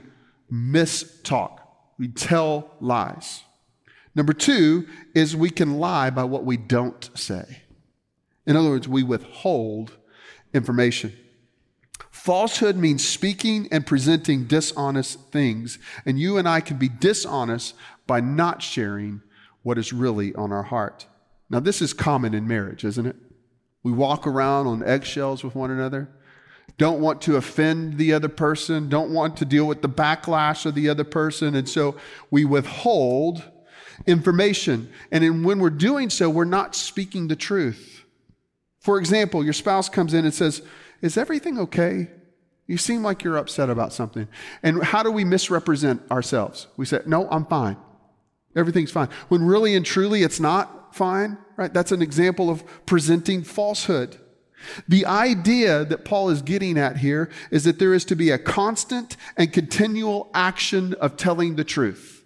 mistalk, 0.52 1.58
we 1.98 2.08
tell 2.08 2.70
lies. 2.80 3.42
Number 4.14 4.32
two 4.32 4.88
is 5.14 5.36
we 5.36 5.50
can 5.50 5.78
lie 5.78 6.10
by 6.10 6.24
what 6.24 6.44
we 6.44 6.56
don't 6.56 7.10
say. 7.14 7.62
In 8.46 8.56
other 8.56 8.70
words, 8.70 8.88
we 8.88 9.02
withhold 9.02 9.96
information. 10.54 11.12
Falsehood 12.28 12.76
means 12.76 13.08
speaking 13.08 13.68
and 13.72 13.86
presenting 13.86 14.44
dishonest 14.44 15.18
things. 15.30 15.78
And 16.04 16.20
you 16.20 16.36
and 16.36 16.46
I 16.46 16.60
can 16.60 16.76
be 16.76 16.90
dishonest 16.90 17.74
by 18.06 18.20
not 18.20 18.60
sharing 18.60 19.22
what 19.62 19.78
is 19.78 19.94
really 19.94 20.34
on 20.34 20.52
our 20.52 20.64
heart. 20.64 21.06
Now, 21.48 21.60
this 21.60 21.80
is 21.80 21.94
common 21.94 22.34
in 22.34 22.46
marriage, 22.46 22.84
isn't 22.84 23.06
it? 23.06 23.16
We 23.82 23.92
walk 23.92 24.26
around 24.26 24.66
on 24.66 24.82
eggshells 24.82 25.42
with 25.42 25.54
one 25.54 25.70
another, 25.70 26.10
don't 26.76 27.00
want 27.00 27.22
to 27.22 27.36
offend 27.36 27.96
the 27.96 28.12
other 28.12 28.28
person, 28.28 28.90
don't 28.90 29.10
want 29.10 29.38
to 29.38 29.46
deal 29.46 29.64
with 29.66 29.80
the 29.80 29.88
backlash 29.88 30.66
of 30.66 30.74
the 30.74 30.90
other 30.90 31.04
person. 31.04 31.54
And 31.54 31.66
so 31.66 31.96
we 32.30 32.44
withhold 32.44 33.42
information. 34.06 34.92
And 35.10 35.24
in, 35.24 35.44
when 35.44 35.60
we're 35.60 35.70
doing 35.70 36.10
so, 36.10 36.28
we're 36.28 36.44
not 36.44 36.74
speaking 36.74 37.28
the 37.28 37.36
truth. 37.36 38.04
For 38.80 38.98
example, 38.98 39.42
your 39.42 39.54
spouse 39.54 39.88
comes 39.88 40.12
in 40.12 40.26
and 40.26 40.34
says, 40.34 40.60
Is 41.00 41.16
everything 41.16 41.58
okay? 41.60 42.08
You 42.68 42.76
seem 42.76 43.02
like 43.02 43.24
you're 43.24 43.38
upset 43.38 43.70
about 43.70 43.92
something. 43.92 44.28
And 44.62 44.82
how 44.82 45.02
do 45.02 45.10
we 45.10 45.24
misrepresent 45.24 46.02
ourselves? 46.10 46.68
We 46.76 46.84
say, 46.84 47.00
No, 47.06 47.28
I'm 47.30 47.46
fine. 47.46 47.78
Everything's 48.54 48.92
fine. 48.92 49.08
When 49.28 49.42
really 49.42 49.74
and 49.74 49.84
truly 49.84 50.22
it's 50.22 50.38
not 50.38 50.94
fine, 50.94 51.38
right? 51.56 51.72
That's 51.72 51.92
an 51.92 52.02
example 52.02 52.50
of 52.50 52.62
presenting 52.86 53.42
falsehood. 53.42 54.18
The 54.86 55.06
idea 55.06 55.84
that 55.84 56.04
Paul 56.04 56.30
is 56.30 56.42
getting 56.42 56.78
at 56.78 56.98
here 56.98 57.30
is 57.50 57.64
that 57.64 57.78
there 57.78 57.94
is 57.94 58.04
to 58.06 58.16
be 58.16 58.30
a 58.30 58.38
constant 58.38 59.16
and 59.36 59.52
continual 59.52 60.30
action 60.34 60.94
of 60.94 61.16
telling 61.16 61.56
the 61.56 61.64
truth. 61.64 62.24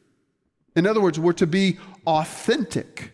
In 0.75 0.87
other 0.87 1.01
words, 1.01 1.21
we're 1.21 1.35
to 1.35 1.47
be 1.47 1.79
authentic. 2.07 3.13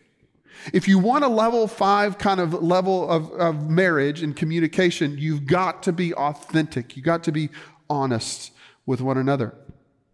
If 0.72 0.88
you 0.88 0.98
want 0.98 1.24
a 1.24 1.28
level 1.28 1.66
five 1.66 2.18
kind 2.18 2.40
of 2.40 2.52
level 2.54 3.08
of, 3.08 3.30
of 3.32 3.68
marriage 3.68 4.22
and 4.22 4.36
communication, 4.36 5.16
you've 5.18 5.46
got 5.46 5.82
to 5.84 5.92
be 5.92 6.14
authentic. 6.14 6.96
You've 6.96 7.06
got 7.06 7.24
to 7.24 7.32
be 7.32 7.50
honest 7.88 8.52
with 8.86 9.00
one 9.00 9.18
another. 9.18 9.54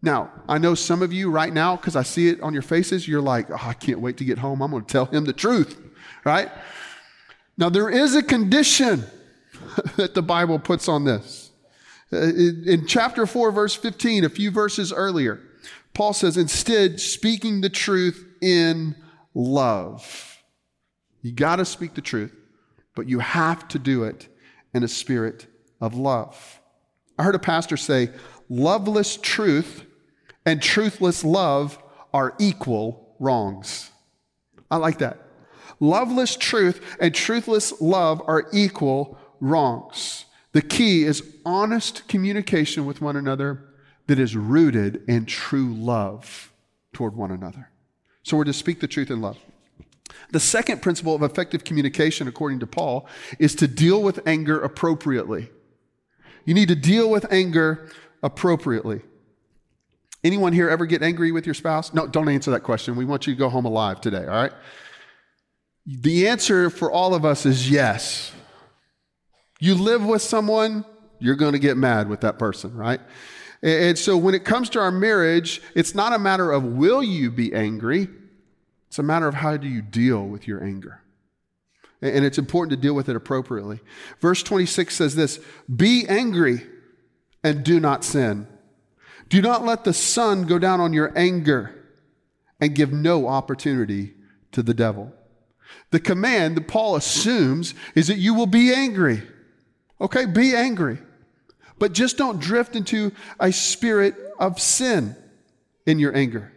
Now, 0.03 0.31
I 0.49 0.59
know 0.59 0.75
some 0.75 1.01
of 1.01 1.13
you 1.13 1.31
right 1.31 1.53
now, 1.53 1.77
because 1.77 1.97
I 1.97 2.03
see 2.03 2.29
it 2.29 2.41
on 2.43 2.53
your 2.53 2.63
faces, 2.63 3.09
you're 3.09 3.23
like, 3.23 3.51
oh, 3.51 3.59
I 3.59 3.73
can't 3.73 4.01
wait 4.01 4.19
to 4.19 4.25
get 4.25 4.39
home. 4.39 4.61
I'm 4.61 4.71
going 4.71 4.85
to 4.85 4.93
tell 4.93 5.07
him 5.07 5.25
the 5.25 5.33
truth, 5.33 5.81
right? 6.25 6.51
Now, 7.57 7.71
there 7.71 7.89
is 7.89 8.15
a 8.15 8.23
condition 8.23 9.05
that 9.97 10.15
the 10.15 10.23
Bible 10.23 10.59
puts 10.59 10.89
on 10.89 11.05
this. 11.05 11.51
Uh, 12.13 12.19
in 12.19 12.87
chapter 12.87 13.27
4, 13.27 13.51
verse 13.51 13.75
15, 13.75 14.25
a 14.25 14.29
few 14.29 14.51
verses 14.51 14.93
earlier, 14.93 15.41
Paul 15.95 16.13
says, 16.13 16.37
instead, 16.37 17.01
speaking 17.01 17.61
the 17.61 17.71
truth 17.71 18.27
in 18.43 18.97
love. 19.33 20.34
You 21.25 21.33
got 21.33 21.57
to 21.57 21.65
speak 21.65 21.95
the 21.95 22.03
truth, 22.03 22.37
but 22.95 23.09
you 23.09 23.19
have 23.19 23.67
to 23.69 23.79
do 23.79 24.05
it 24.05 24.29
in 24.75 24.85
a 24.85 24.89
spirit 24.89 25.47
of 25.81 25.95
love. 25.95 26.61
I 27.19 27.23
heard 27.23 27.35
a 27.35 27.39
pastor 27.39 27.79
say, 27.79 28.11
loveless 28.51 29.17
truth 29.17 29.87
and 30.45 30.61
truthless 30.61 31.25
love 31.25 31.79
are 32.13 32.35
equal 32.39 33.17
wrongs. 33.19 33.91
I 34.71 34.77
like 34.77 34.99
that. 34.99 35.19
Loveless 35.81 36.37
truth 36.37 36.83
and 37.01 37.15
truthless 37.15 37.73
love 37.81 38.21
are 38.27 38.47
equal 38.53 39.19
wrongs. 39.41 40.27
The 40.53 40.61
key 40.61 41.05
is 41.05 41.23
honest 41.47 42.07
communication 42.07 42.85
with 42.85 43.01
one 43.01 43.17
another 43.17 43.65
that 44.09 44.19
is 44.19 44.37
rooted 44.37 45.03
in 45.09 45.25
true 45.25 45.73
love 45.75 46.53
toward 46.93 47.17
one 47.17 47.31
another. 47.31 47.71
So 48.25 48.37
we're 48.37 48.45
to 48.45 48.53
speak 48.53 48.81
the 48.81 48.87
truth 48.87 49.11
in 49.11 49.23
love. 49.23 49.39
The 50.31 50.41
second 50.41 50.83
principle 50.83 51.15
of 51.15 51.23
effective 51.23 51.65
communication, 51.65 52.29
according 52.29 52.61
to 52.61 52.67
Paul, 52.67 53.07
is 53.39 53.55
to 53.57 53.69
deal 53.69 54.03
with 54.03 54.27
anger 54.27 54.61
appropriately. 54.61 55.51
You 56.45 56.55
need 56.55 56.69
to 56.69 56.75
deal 56.75 57.11
with 57.11 57.31
anger 57.33 57.91
appropriately. 58.23 59.03
Anyone 60.23 60.53
here 60.55 60.71
ever 60.71 60.87
get 60.87 61.03
angry 61.03 61.33
with 61.33 61.47
your 61.47 61.55
spouse? 61.55 61.93
No, 61.93 62.07
don't 62.07 62.29
answer 62.29 62.51
that 62.51 62.63
question. 62.63 62.97
We 62.97 63.05
want 63.05 63.27
you 63.27 63.35
to 63.35 63.39
go 63.39 63.49
home 63.49 63.67
alive 63.67 64.01
today, 64.01 64.25
all 64.25 64.43
right? 64.43 64.53
The 65.87 66.29
answer 66.29 66.71
for 66.71 66.91
all 66.91 67.15
of 67.15 67.25
us 67.27 67.45
is 67.45 67.71
yes. 67.71 68.33
You 69.61 69.75
live 69.75 70.05
with 70.05 70.23
someone, 70.23 70.85
you're 71.19 71.37
going 71.37 71.53
to 71.53 71.59
get 71.59 71.77
mad 71.77 72.09
with 72.09 72.23
that 72.23 72.39
person, 72.39 72.75
right? 72.75 73.01
And 73.63 73.99
so 73.99 74.17
when 74.17 74.35
it 74.35 74.45
comes 74.45 74.69
to 74.71 74.81
our 74.81 74.91
marriage, 74.91 75.63
it's 75.75 75.95
not 75.95 76.13
a 76.13 76.19
matter 76.19 76.51
of 76.53 76.65
will 76.65 77.03
you 77.03 77.31
be 77.31 77.55
angry, 77.55 78.09
it's 78.95 79.01
a 79.01 79.03
matter 79.03 79.27
of 79.27 79.35
how 79.35 79.57
do 79.57 79.67
you 79.67 79.83
deal 79.83 80.25
with 80.25 80.47
your 80.47 80.63
anger. 80.63 81.03
And 82.01 82.25
it's 82.25 82.39
important 82.39 82.71
to 82.71 82.77
deal 82.77 82.95
with 82.95 83.09
it 83.09 83.17
appropriately. 83.17 83.81
Verse 84.21 84.41
26 84.41 84.95
says 84.95 85.17
this 85.17 85.41
Be 85.75 86.07
angry 86.09 86.65
and 87.43 87.65
do 87.65 87.81
not 87.81 88.05
sin. 88.05 88.47
Do 89.29 89.43
not 89.43 89.65
let 89.65 89.83
the 89.83 89.93
sun 89.93 90.45
go 90.45 90.61
down 90.61 90.79
on 90.79 90.93
your 90.93 91.13
anger 91.19 91.75
and 92.61 92.77
give 92.77 92.93
no 92.93 93.27
opportunity 93.27 94.15
to 94.53 94.63
the 94.63 94.75
devil. 94.75 95.13
The 95.91 95.99
command 95.99 96.57
that 96.57 96.69
Paul 96.69 96.95
assumes 96.95 97.75
is 97.97 98.07
that 98.07 98.19
you 98.19 98.33
will 98.33 98.47
be 98.47 98.73
angry. 98.73 99.25
Okay, 100.01 100.25
be 100.25 100.55
angry. 100.55 100.99
But 101.81 101.95
just 101.95 102.17
don't 102.17 102.39
drift 102.39 102.77
into 102.77 103.11
a 103.41 103.51
spirit 103.51 104.15
of 104.39 104.61
sin. 104.61 105.17
in 105.85 105.99
your 105.99 106.17
anger. 106.17 106.54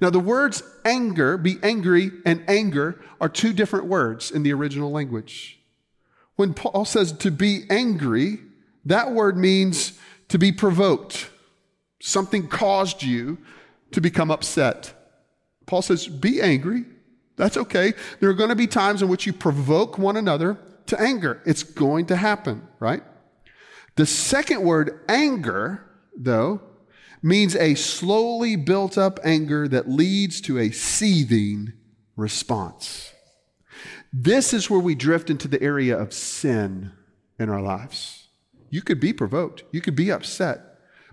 Now, 0.00 0.10
the 0.10 0.20
words 0.20 0.62
anger, 0.84 1.36
be 1.36 1.58
angry, 1.62 2.10
and 2.24 2.42
anger 2.48 3.00
are 3.20 3.28
two 3.28 3.52
different 3.52 3.86
words 3.86 4.30
in 4.30 4.42
the 4.42 4.52
original 4.52 4.90
language. 4.90 5.60
When 6.36 6.54
Paul 6.54 6.86
says 6.86 7.12
to 7.12 7.30
be 7.30 7.64
angry, 7.68 8.38
that 8.86 9.12
word 9.12 9.36
means 9.36 9.98
to 10.28 10.38
be 10.38 10.52
provoked. 10.52 11.28
Something 12.00 12.48
caused 12.48 13.02
you 13.02 13.38
to 13.92 14.00
become 14.00 14.30
upset. 14.30 14.94
Paul 15.66 15.82
says, 15.82 16.08
be 16.08 16.40
angry. 16.40 16.84
That's 17.36 17.58
okay. 17.58 17.92
There 18.20 18.30
are 18.30 18.34
going 18.34 18.48
to 18.48 18.56
be 18.56 18.66
times 18.66 19.02
in 19.02 19.08
which 19.08 19.26
you 19.26 19.32
provoke 19.34 19.98
one 19.98 20.16
another 20.16 20.58
to 20.86 21.00
anger. 21.00 21.42
It's 21.44 21.62
going 21.62 22.06
to 22.06 22.16
happen, 22.16 22.66
right? 22.78 23.02
The 23.96 24.06
second 24.06 24.62
word, 24.62 25.00
anger, 25.08 25.84
though, 26.16 26.62
means 27.22 27.54
a 27.56 27.74
slowly 27.74 28.56
built 28.56 28.96
up 28.96 29.18
anger 29.24 29.68
that 29.68 29.88
leads 29.88 30.40
to 30.42 30.58
a 30.58 30.70
seething 30.70 31.72
response. 32.16 33.12
This 34.12 34.52
is 34.52 34.68
where 34.68 34.80
we 34.80 34.94
drift 34.94 35.30
into 35.30 35.48
the 35.48 35.62
area 35.62 35.96
of 35.96 36.12
sin 36.12 36.92
in 37.38 37.48
our 37.48 37.60
lives. 37.60 38.28
You 38.70 38.82
could 38.82 39.00
be 39.00 39.12
provoked, 39.12 39.64
you 39.72 39.80
could 39.80 39.96
be 39.96 40.10
upset, 40.10 40.60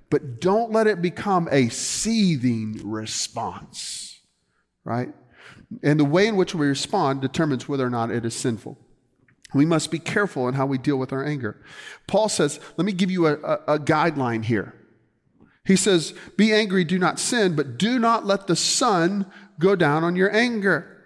but 0.10 0.40
don't 0.40 0.72
let 0.72 0.88
it 0.88 1.02
become 1.02 1.48
a 1.52 1.70
seething 1.70 2.82
response, 2.84 4.22
right? 4.84 5.10
And 5.84 6.00
the 6.00 6.06
way 6.06 6.28
in 6.28 6.36
which 6.36 6.56
we 6.56 6.68
respond 6.68 7.22
determines 7.22 7.68
whether 7.68 7.86
or 7.86 7.90
not 7.90 8.12
it 8.12 8.24
is 8.26 8.36
sinful. 8.36 8.80
We 9.54 9.66
must 9.66 9.92
be 9.92 10.00
careful 10.00 10.48
in 10.48 10.54
how 10.54 10.66
we 10.66 10.78
deal 10.78 10.98
with 10.98 11.12
our 11.12 11.26
anger. 11.26 11.62
Paul 12.08 12.30
says, 12.30 12.60
let 12.78 12.86
me 12.86 12.94
give 12.94 13.12
you 13.12 13.28
a, 13.28 13.34
a, 13.34 13.76
a 13.76 13.80
guideline 13.80 14.44
here. 14.44 14.74
He 15.68 15.76
says, 15.76 16.14
Be 16.38 16.54
angry, 16.54 16.86
do 16.86 16.98
not 16.98 17.20
sin, 17.20 17.54
but 17.54 17.78
do 17.78 18.00
not 18.00 18.26
let 18.26 18.48
the 18.48 18.56
sun 18.56 19.30
go 19.60 19.76
down 19.76 20.06
on 20.06 20.16
your 20.16 20.34
anger. 20.34 21.04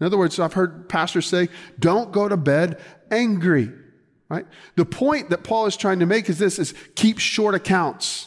In 0.00 0.06
other 0.06 0.18
words, 0.18 0.40
I've 0.40 0.54
heard 0.54 0.88
pastors 0.88 1.26
say, 1.26 1.48
don't 1.78 2.10
go 2.10 2.28
to 2.28 2.36
bed 2.36 2.80
angry. 3.12 3.70
Right? 4.28 4.44
The 4.74 4.84
point 4.84 5.30
that 5.30 5.44
Paul 5.44 5.66
is 5.66 5.76
trying 5.76 6.00
to 6.00 6.06
make 6.06 6.28
is 6.28 6.38
this 6.38 6.58
is 6.58 6.74
keep 6.96 7.20
short 7.20 7.54
accounts. 7.54 8.26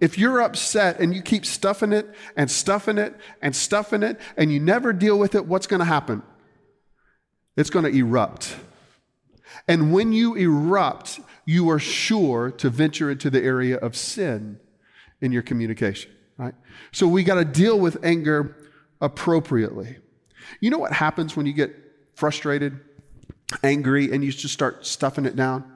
If 0.00 0.18
you're 0.18 0.42
upset 0.42 1.00
and 1.00 1.14
you 1.14 1.22
keep 1.22 1.46
stuffing 1.46 1.94
it 1.94 2.14
and 2.36 2.50
stuffing 2.50 2.98
it 2.98 3.14
and 3.40 3.56
stuffing 3.56 4.02
it 4.02 4.20
and 4.36 4.52
you 4.52 4.60
never 4.60 4.92
deal 4.92 5.18
with 5.18 5.34
it, 5.34 5.46
what's 5.46 5.66
going 5.66 5.80
to 5.80 5.86
happen? 5.86 6.22
It's 7.56 7.70
going 7.70 7.90
to 7.90 7.98
erupt. 7.98 8.56
And 9.66 9.94
when 9.94 10.12
you 10.12 10.34
erupt, 10.34 11.20
you 11.46 11.70
are 11.70 11.78
sure 11.78 12.50
to 12.50 12.68
venture 12.68 13.10
into 13.10 13.30
the 13.30 13.42
area 13.42 13.78
of 13.78 13.96
sin 13.96 14.60
in 15.20 15.32
your 15.32 15.42
communication, 15.42 16.10
right? 16.36 16.54
So 16.92 17.06
we 17.06 17.24
got 17.24 17.36
to 17.36 17.44
deal 17.44 17.78
with 17.78 18.02
anger 18.04 18.56
appropriately. 19.00 19.96
You 20.60 20.70
know 20.70 20.78
what 20.78 20.92
happens 20.92 21.36
when 21.36 21.46
you 21.46 21.52
get 21.52 21.74
frustrated, 22.14 22.80
angry, 23.62 24.12
and 24.12 24.24
you 24.24 24.32
just 24.32 24.54
start 24.54 24.86
stuffing 24.86 25.26
it 25.26 25.36
down? 25.36 25.70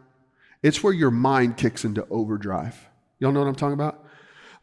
It's 0.63 0.83
where 0.83 0.93
your 0.93 1.11
mind 1.11 1.57
kicks 1.57 1.85
into 1.85 2.07
overdrive. 2.09 2.89
Y'all 3.19 3.33
know 3.33 3.41
what 3.41 3.49
I'm 3.49 3.55
talking 3.55 3.75
about? 3.75 4.04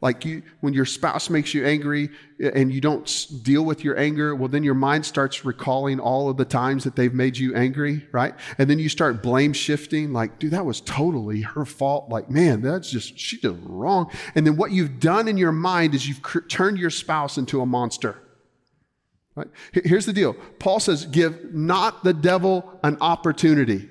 Like 0.01 0.25
you, 0.25 0.41
when 0.61 0.73
your 0.73 0.85
spouse 0.85 1.29
makes 1.29 1.53
you 1.53 1.63
angry 1.63 2.09
eh, 2.41 2.49
and 2.55 2.73
you 2.73 2.81
don't 2.81 3.27
deal 3.43 3.63
with 3.63 3.83
your 3.83 3.97
anger, 3.99 4.33
well, 4.35 4.47
then 4.49 4.63
your 4.63 4.73
mind 4.73 5.05
starts 5.05 5.45
recalling 5.45 5.99
all 5.99 6.27
of 6.27 6.37
the 6.37 6.45
times 6.45 6.83
that 6.85 6.95
they've 6.95 7.13
made 7.13 7.37
you 7.37 7.55
angry, 7.55 8.07
right? 8.11 8.33
And 8.57 8.67
then 8.67 8.79
you 8.79 8.89
start 8.89 9.21
blame 9.21 9.53
shifting, 9.53 10.11
like, 10.11 10.39
dude, 10.39 10.51
that 10.51 10.65
was 10.65 10.81
totally 10.81 11.41
her 11.41 11.65
fault. 11.65 12.09
Like, 12.09 12.31
man, 12.31 12.61
that's 12.61 12.89
just, 12.89 13.17
she 13.17 13.37
did 13.37 13.59
wrong. 13.63 14.11
And 14.33 14.45
then 14.45 14.57
what 14.57 14.71
you've 14.71 14.99
done 14.99 15.27
in 15.27 15.37
your 15.37 15.51
mind 15.51 15.93
is 15.93 16.07
you've 16.07 16.23
cr- 16.23 16.39
turned 16.39 16.79
your 16.79 16.89
spouse 16.89 17.37
into 17.37 17.61
a 17.61 17.65
monster. 17.67 18.17
Right? 19.35 19.47
Here's 19.71 20.07
the 20.07 20.13
deal 20.13 20.33
Paul 20.59 20.79
says, 20.79 21.05
give 21.05 21.53
not 21.53 22.03
the 22.03 22.13
devil 22.13 22.79
an 22.83 22.97
opportunity. 23.01 23.87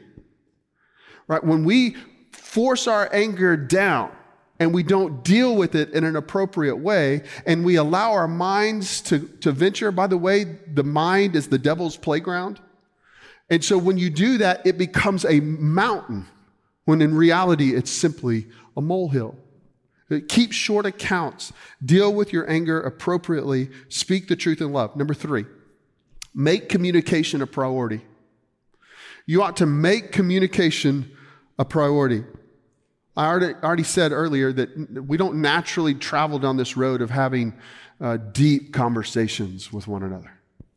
Right? 1.28 1.42
When 1.42 1.64
we 1.64 1.94
force 2.32 2.88
our 2.88 3.08
anger 3.12 3.56
down, 3.56 4.10
and 4.60 4.74
we 4.74 4.82
don't 4.82 5.24
deal 5.24 5.56
with 5.56 5.74
it 5.74 5.90
in 5.90 6.04
an 6.04 6.14
appropriate 6.14 6.76
way, 6.76 7.22
and 7.46 7.64
we 7.64 7.76
allow 7.76 8.12
our 8.12 8.28
minds 8.28 9.00
to, 9.00 9.26
to 9.40 9.50
venture. 9.50 9.90
By 9.90 10.06
the 10.06 10.18
way, 10.18 10.44
the 10.44 10.84
mind 10.84 11.34
is 11.34 11.48
the 11.48 11.58
devil's 11.58 11.96
playground. 11.96 12.60
And 13.48 13.64
so 13.64 13.78
when 13.78 13.96
you 13.98 14.10
do 14.10 14.38
that, 14.38 14.64
it 14.66 14.76
becomes 14.76 15.24
a 15.24 15.40
mountain, 15.40 16.26
when 16.84 17.00
in 17.00 17.16
reality, 17.16 17.74
it's 17.74 17.90
simply 17.90 18.46
a 18.76 18.82
molehill. 18.82 19.36
Keep 20.28 20.52
short 20.52 20.86
accounts. 20.86 21.52
Deal 21.84 22.12
with 22.12 22.32
your 22.32 22.48
anger 22.50 22.80
appropriately. 22.80 23.70
Speak 23.88 24.28
the 24.28 24.36
truth 24.36 24.60
in 24.60 24.72
love. 24.72 24.94
Number 24.94 25.14
three, 25.14 25.46
make 26.34 26.68
communication 26.68 27.40
a 27.42 27.46
priority. 27.46 28.02
You 29.24 29.42
ought 29.42 29.56
to 29.58 29.66
make 29.66 30.12
communication 30.12 31.16
a 31.58 31.64
priority. 31.64 32.24
I 33.16 33.26
already, 33.26 33.54
already 33.62 33.82
said 33.82 34.12
earlier 34.12 34.52
that 34.52 35.06
we 35.06 35.16
don't 35.16 35.36
naturally 35.36 35.94
travel 35.94 36.38
down 36.38 36.56
this 36.56 36.76
road 36.76 37.02
of 37.02 37.10
having 37.10 37.54
uh, 38.00 38.16
deep 38.16 38.72
conversations 38.72 39.72
with 39.72 39.86
one 39.86 40.02
another. 40.02 40.32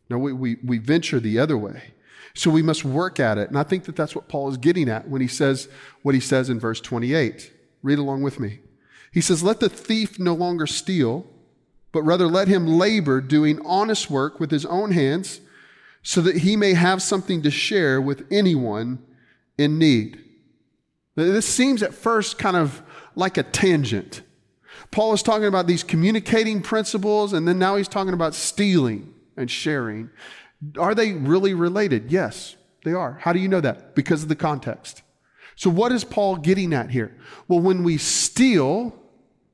No, 0.10 0.17
we, 0.17 0.34
we, 0.34 0.58
we 0.63 0.78
venture 0.78 1.19
the 1.19 1.39
other 1.39 1.58
way. 1.58 1.93
So 2.36 2.50
we 2.50 2.63
must 2.63 2.84
work 2.84 3.19
at 3.19 3.38
it. 3.38 3.50
And 3.50 3.58
I 3.58 3.63
think 3.63 3.86
that 3.86 3.96
that's 3.96 4.15
what 4.15 4.28
Paul 4.28 4.50
is 4.50 4.58
getting 4.58 4.89
at 4.89 5.08
when 5.08 5.22
he 5.22 5.28
says 5.28 5.69
what 6.02 6.15
he 6.15 6.22
says 6.22 6.50
in 6.50 6.60
verse 6.60 6.82
28. 6.82 7.52
Read 7.84 8.00
along 8.00 8.24
with 8.24 8.39
me. 8.39 8.60
He 9.12 9.22
says, 9.22 9.43
Let 9.43 9.60
the 9.60 9.69
thief 9.69 10.17
no 10.17 10.34
longer 10.34 10.65
steal, 10.65 11.28
but 11.91 12.02
rather 12.02 12.28
let 12.28 12.48
him 12.48 12.65
labor 12.65 13.22
doing 13.22 13.63
honest 13.65 14.10
work 14.10 14.39
with 14.39 14.50
his 14.50 14.65
own 14.65 14.91
hands 14.91 15.41
so 16.02 16.22
that 16.22 16.38
he 16.38 16.56
may 16.56 16.74
have 16.74 17.02
something 17.02 17.41
to 17.43 17.52
share 17.52 18.02
with 18.02 18.26
anyone 18.32 19.00
in 19.58 19.78
need. 19.78 20.23
This 21.15 21.45
seems 21.45 21.84
at 21.84 21.93
first 21.93 22.38
kind 22.38 22.58
of 22.58 22.82
like 23.15 23.38
a 23.38 23.43
tangent. 23.43 24.21
Paul 24.91 25.13
is 25.13 25.23
talking 25.23 25.45
about 25.45 25.67
these 25.67 25.84
communicating 25.84 26.62
principles, 26.62 27.34
and 27.34 27.47
then 27.47 27.60
now 27.60 27.76
he's 27.76 27.88
talking 27.88 28.13
about 28.13 28.34
stealing 28.34 29.13
and 29.38 29.49
sharing. 29.49 30.10
Are 30.78 30.95
they 30.95 31.13
really 31.13 31.54
related? 31.54 32.12
Yes, 32.12 32.56
they 32.84 32.93
are. 32.93 33.17
How 33.21 33.34
do 33.34 33.39
you 33.39 33.47
know 33.47 33.62
that? 33.62 33.95
Because 33.95 34.23
of 34.23 34.30
the 34.30 34.36
context. 34.36 35.04
So, 35.56 35.69
what 35.69 35.91
is 35.91 36.04
Paul 36.04 36.38
getting 36.38 36.73
at 36.73 36.89
here? 36.89 37.15
Well, 37.47 37.60
when 37.60 37.84
we 37.84 37.97
steal, 37.97 38.95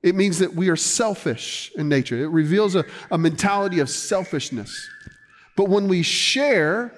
it 0.01 0.15
means 0.15 0.39
that 0.39 0.53
we 0.53 0.69
are 0.69 0.77
selfish 0.77 1.71
in 1.75 1.89
nature. 1.89 2.17
It 2.23 2.29
reveals 2.29 2.75
a, 2.75 2.85
a 3.11 3.17
mentality 3.17 3.79
of 3.79 3.89
selfishness. 3.89 4.89
But 5.57 5.67
when 5.67 5.89
we 5.89 6.03
share, 6.03 6.93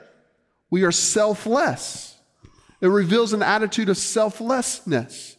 we 0.70 0.84
are 0.84 0.92
selfless. 0.92 2.16
It 2.82 2.88
reveals 2.88 3.34
an 3.34 3.44
attitude 3.44 3.90
of 3.90 3.98
selflessness. 3.98 5.38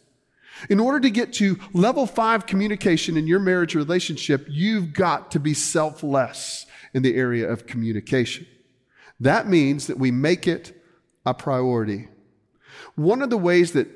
In 0.69 0.79
order 0.79 0.99
to 1.01 1.09
get 1.09 1.33
to 1.33 1.59
level 1.73 2.07
five 2.07 2.45
communication 2.45 3.17
in 3.17 3.27
your 3.27 3.39
marriage 3.39 3.75
relationship, 3.75 4.45
you've 4.49 4.93
got 4.93 5.31
to 5.31 5.39
be 5.39 5.53
selfless 5.53 6.65
in 6.93 7.03
the 7.03 7.15
area 7.15 7.49
of 7.49 7.67
communication. 7.67 8.47
That 9.19 9.47
means 9.47 9.87
that 9.87 9.97
we 9.97 10.11
make 10.11 10.47
it 10.47 10.81
a 11.25 11.33
priority. 11.33 12.07
One 12.95 13.21
of 13.21 13.29
the 13.29 13.37
ways 13.37 13.73
that, 13.73 13.87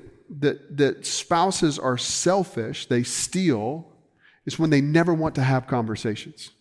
that, 0.42 0.78
that 0.78 1.06
spouses 1.06 1.80
are 1.80 1.98
selfish, 1.98 2.88
they 2.88 3.04
steal, 3.04 3.94
is 4.46 4.60
when 4.60 4.70
they 4.70 4.82
never 4.82 5.14
want 5.14 5.36
to 5.36 5.44
have 5.44 5.68
conversations. 5.68 6.52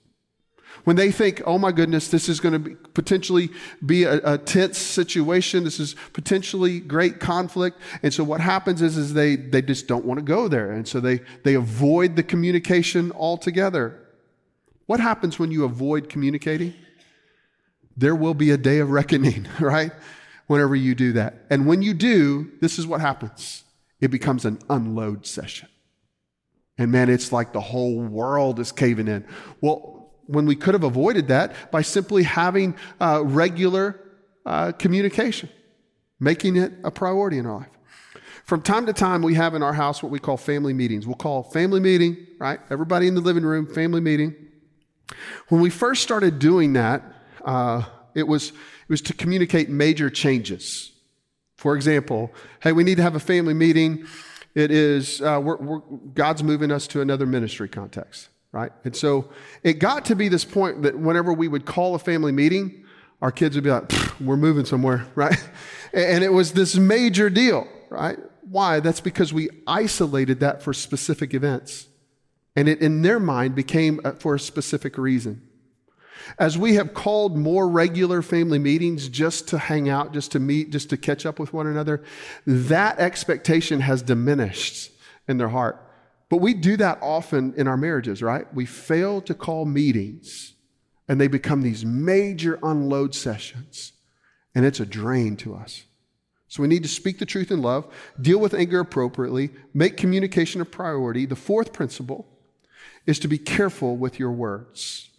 When 0.85 0.97
they 0.97 1.11
think, 1.11 1.43
oh 1.47 1.59
my 1.59 1.73
goodness, 1.73 2.09
this 2.09 2.29
is 2.29 2.41
going 2.41 2.62
to 2.62 2.77
potentially 2.95 3.51
be 3.85 4.05
a, 4.05 4.35
a, 4.35 4.39
tense 4.39 4.79
situation, 4.79 5.65
this 5.65 5.81
is 5.81 5.97
potentially 6.12 6.81
great 6.81 7.21
conflict. 7.21 7.79
And 8.03 8.12
so 8.12 8.25
what 8.25 8.41
happens 8.41 8.83
is, 8.83 8.97
is 8.97 9.15
they, 9.15 9.37
they 9.37 9.62
just 9.62 9.87
don't 9.87 10.05
want 10.05 10.19
to 10.19 10.25
go 10.25 10.49
there. 10.49 10.73
And 10.73 10.87
so 10.87 11.01
they, 11.01 11.21
they 11.45 11.55
avoid 11.55 12.17
the 12.17 12.23
communication 12.23 13.12
altogether. 13.12 14.01
What 14.87 15.01
happens 15.01 15.39
when 15.39 15.51
you 15.51 15.65
avoid 15.65 16.09
communicating? 16.09 16.75
There 17.97 18.15
will 18.15 18.35
be 18.35 18.51
a 18.51 18.59
day 18.59 18.79
of 18.79 18.91
reckoning, 18.91 19.49
right? 19.61 19.93
Whenever 20.47 20.77
you 20.77 20.95
do 20.95 21.12
that. 21.15 21.47
And 21.51 21.67
when 21.67 21.83
you 21.83 21.95
do, 21.95 22.53
this 22.61 22.79
is 22.79 22.87
what 22.87 23.01
happens 23.01 23.65
it 24.01 24.09
becomes 24.09 24.45
an 24.45 24.59
unload 24.69 25.27
session. 25.27 25.69
And 26.79 26.93
man, 26.93 27.09
it's 27.09 27.33
like 27.33 27.53
the 27.53 27.61
whole 27.61 27.99
world 27.99 28.61
is 28.61 28.73
caving 28.73 29.09
in. 29.09 29.27
Well, 29.61 29.96
when 30.27 30.47
we 30.47 30.57
could 30.57 30.75
have 30.75 30.85
avoided 30.85 31.29
that 31.29 31.71
by 31.71 31.83
simply 31.83 32.23
having 32.23 32.77
uh, 33.01 33.23
regular 33.25 34.01
uh, 34.45 34.73
communication, 34.73 35.49
making 36.21 36.57
it 36.57 36.73
a 36.85 36.91
priority 36.91 37.39
in 37.39 37.47
our 37.47 37.59
life. 37.59 37.69
From 38.45 38.62
time 38.62 38.87
to 38.87 38.93
time, 38.93 39.23
we 39.23 39.35
have 39.35 39.55
in 39.55 39.62
our 39.62 39.73
house 39.73 40.03
what 40.03 40.12
we 40.12 40.21
call 40.21 40.37
family 40.37 40.73
meetings. 40.73 41.05
We'll 41.07 41.17
call 41.17 41.43
family 41.43 41.81
meeting, 41.81 42.17
right? 42.39 42.61
Everybody 42.71 43.09
in 43.09 43.17
the 43.17 43.21
living 43.21 43.45
room, 43.45 43.67
family 43.67 44.01
meeting. 44.01 44.37
When 45.49 45.61
we 45.61 45.69
first 45.69 46.03
started 46.03 46.39
doing 46.39 46.75
that, 46.75 47.03
uh, 47.45 47.83
it, 48.15 48.29
was, 48.29 48.51
it 48.51 48.89
was 48.89 49.01
to 49.03 49.12
communicate 49.12 49.69
major 49.69 50.11
changes. 50.11 50.93
For 51.57 51.75
example, 51.75 52.33
hey, 52.61 52.71
we 52.71 52.85
need 52.85 52.97
to 52.97 53.03
have 53.03 53.17
a 53.17 53.21
family 53.21 53.55
meeting. 53.55 54.07
It 54.55 54.71
is, 54.71 55.21
uh, 55.21 55.41
we're, 55.43 55.57
we're, 55.57 55.81
God's 56.15 56.45
moving 56.45 56.71
us 56.71 56.87
to 56.89 57.01
another 57.01 57.27
ministry 57.27 57.69
context 57.69 58.29
right? 58.57 58.73
And 58.85 58.97
so 58.97 59.29
it 59.62 59.75
got 59.75 60.07
to 60.07 60.16
be 60.16 60.29
this 60.29 60.47
point 60.47 60.81
that 60.83 60.99
whenever 60.99 61.31
we 61.31 61.47
would 61.47 61.66
call 61.66 61.95
a 61.95 61.99
family 61.99 62.33
meeting, 62.33 62.87
our 63.21 63.31
kids 63.31 63.55
would 63.55 63.64
be 63.64 63.71
like, 63.71 63.92
we're 64.19 64.38
moving 64.38 64.64
somewhere, 64.64 65.07
right? 65.14 65.38
And 65.92 66.25
it 66.25 66.33
was 66.33 66.53
this 66.53 66.75
major 66.77 67.29
deal, 67.29 67.69
right? 67.90 68.19
Why? 68.49 68.81
That's 68.81 69.01
because 69.01 69.31
we 69.31 69.51
isolated 69.66 70.40
that 70.40 70.62
for 70.62 70.73
specific 70.73 71.35
events. 71.35 71.88
And 72.55 72.66
it, 72.66 72.81
in 72.81 73.03
their 73.03 73.21
mind, 73.21 73.55
became 73.55 74.01
for 74.21 74.35
a 74.35 74.40
specific 74.40 74.97
reason. 74.97 75.42
As 76.38 76.57
we 76.57 76.77
have 76.77 76.95
called 76.95 77.37
more 77.37 77.69
regular 77.69 78.23
family 78.23 78.59
meetings 78.59 79.11
just 79.11 79.49
to 79.49 79.59
hang 79.59 79.90
out, 79.90 80.14
just 80.14 80.33
to 80.33 80.40
meet, 80.40 80.71
just 80.71 80.88
to 80.90 80.97
catch 80.97 81.27
up 81.27 81.38
with 81.38 81.53
one 81.53 81.66
another, 81.66 82.03
that 82.47 82.99
expectation 82.99 83.81
has 83.81 84.01
diminished 84.01 84.92
in 85.29 85.37
their 85.37 85.51
heart. 85.51 85.86
But 86.29 86.39
we 86.39 86.55
do 86.55 86.77
that 86.79 86.99
often 87.01 87.55
in 87.57 87.69
our 87.69 87.77
marriages, 87.77 88.23
right? 88.23 88.53
We 88.53 88.67
fail 88.67 89.21
to 89.23 89.35
call 89.35 89.65
meetings 89.65 90.55
and 91.09 91.21
they 91.21 91.29
become 91.29 91.62
these 91.62 91.85
major 91.85 92.59
unload 92.62 93.15
sessions, 93.15 93.93
and 94.55 94.65
it's 94.65 94.81
a 94.81 94.87
drain 94.87 95.37
to 95.37 95.55
us. 95.55 95.85
So 96.49 96.62
we 96.62 96.69
need 96.69 96.83
to 96.83 96.89
speak 96.89 97.19
the 97.19 97.27
truth 97.27 97.51
in 97.51 97.62
love, 97.62 97.87
deal 98.21 98.39
with 98.39 98.55
anger 98.55 98.81
appropriately, 98.81 99.51
make 99.75 99.97
communication 99.97 100.61
a 100.61 100.65
priority. 100.65 101.27
The 101.27 101.37
fourth 101.37 101.73
principle 101.73 102.27
is 103.05 103.19
to 103.21 103.29
be 103.29 103.39
careful 103.39 103.97
with 103.97 104.19
your 104.19 104.33
words. 104.33 105.11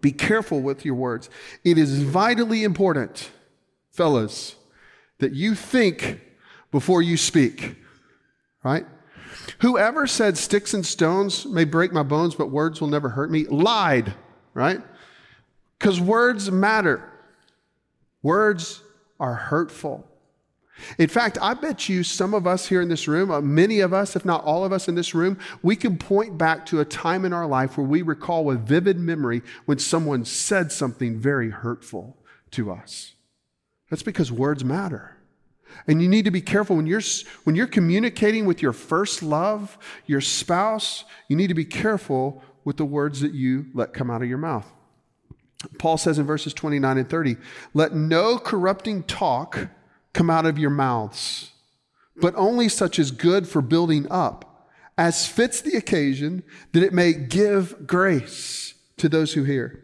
Be 0.00 0.12
careful 0.12 0.60
with 0.60 0.84
your 0.84 0.96
words. 0.96 1.30
It 1.64 1.78
is 1.78 2.02
vitally 2.02 2.62
important, 2.62 3.30
fellas, 3.90 4.54
that 5.18 5.32
you 5.32 5.54
think 5.54 6.20
before 6.70 7.00
you 7.00 7.16
speak, 7.16 7.76
right? 8.62 8.86
Whoever 9.60 10.06
said 10.06 10.36
sticks 10.36 10.74
and 10.74 10.84
stones 10.84 11.46
may 11.46 11.64
break 11.64 11.92
my 11.92 12.02
bones, 12.02 12.34
but 12.34 12.50
words 12.50 12.80
will 12.80 12.88
never 12.88 13.08
hurt 13.10 13.30
me, 13.30 13.44
lied, 13.44 14.14
right? 14.52 14.80
Because 15.78 16.00
words 16.00 16.50
matter. 16.50 17.08
Words 18.22 18.82
are 19.20 19.34
hurtful. 19.34 20.06
In 20.98 21.08
fact, 21.08 21.38
I 21.40 21.54
bet 21.54 21.88
you 21.88 22.02
some 22.02 22.34
of 22.34 22.46
us 22.46 22.66
here 22.66 22.80
in 22.80 22.88
this 22.88 23.06
room, 23.06 23.30
uh, 23.30 23.40
many 23.40 23.80
of 23.80 23.92
us, 23.92 24.16
if 24.16 24.24
not 24.24 24.44
all 24.44 24.64
of 24.64 24.72
us 24.72 24.88
in 24.88 24.96
this 24.96 25.14
room, 25.14 25.38
we 25.62 25.76
can 25.76 25.96
point 25.96 26.36
back 26.36 26.66
to 26.66 26.80
a 26.80 26.84
time 26.84 27.24
in 27.24 27.32
our 27.32 27.46
life 27.46 27.76
where 27.76 27.86
we 27.86 28.02
recall 28.02 28.44
with 28.44 28.66
vivid 28.66 28.98
memory 28.98 29.42
when 29.66 29.78
someone 29.78 30.24
said 30.24 30.72
something 30.72 31.18
very 31.18 31.50
hurtful 31.50 32.16
to 32.50 32.72
us. 32.72 33.14
That's 33.88 34.02
because 34.02 34.32
words 34.32 34.64
matter. 34.64 35.13
And 35.86 36.02
you 36.02 36.08
need 36.08 36.24
to 36.24 36.30
be 36.30 36.40
careful 36.40 36.76
when 36.76 36.86
you're, 36.86 37.02
when 37.44 37.56
you're 37.56 37.66
communicating 37.66 38.46
with 38.46 38.62
your 38.62 38.72
first 38.72 39.22
love, 39.22 39.78
your 40.06 40.20
spouse, 40.20 41.04
you 41.28 41.36
need 41.36 41.48
to 41.48 41.54
be 41.54 41.64
careful 41.64 42.42
with 42.64 42.76
the 42.76 42.84
words 42.84 43.20
that 43.20 43.34
you 43.34 43.66
let 43.74 43.92
come 43.92 44.10
out 44.10 44.22
of 44.22 44.28
your 44.28 44.38
mouth. 44.38 44.70
Paul 45.78 45.96
says 45.96 46.18
in 46.18 46.26
verses 46.26 46.54
29 46.54 46.98
and 46.98 47.08
30, 47.08 47.36
let 47.72 47.94
no 47.94 48.38
corrupting 48.38 49.04
talk 49.04 49.68
come 50.12 50.30
out 50.30 50.46
of 50.46 50.58
your 50.58 50.70
mouths, 50.70 51.52
but 52.16 52.34
only 52.36 52.68
such 52.68 52.98
as 52.98 53.10
good 53.10 53.48
for 53.48 53.62
building 53.62 54.06
up, 54.10 54.68
as 54.96 55.26
fits 55.26 55.60
the 55.60 55.76
occasion, 55.76 56.42
that 56.72 56.82
it 56.82 56.92
may 56.92 57.12
give 57.12 57.86
grace 57.86 58.74
to 58.98 59.08
those 59.08 59.32
who 59.34 59.42
hear. 59.44 59.82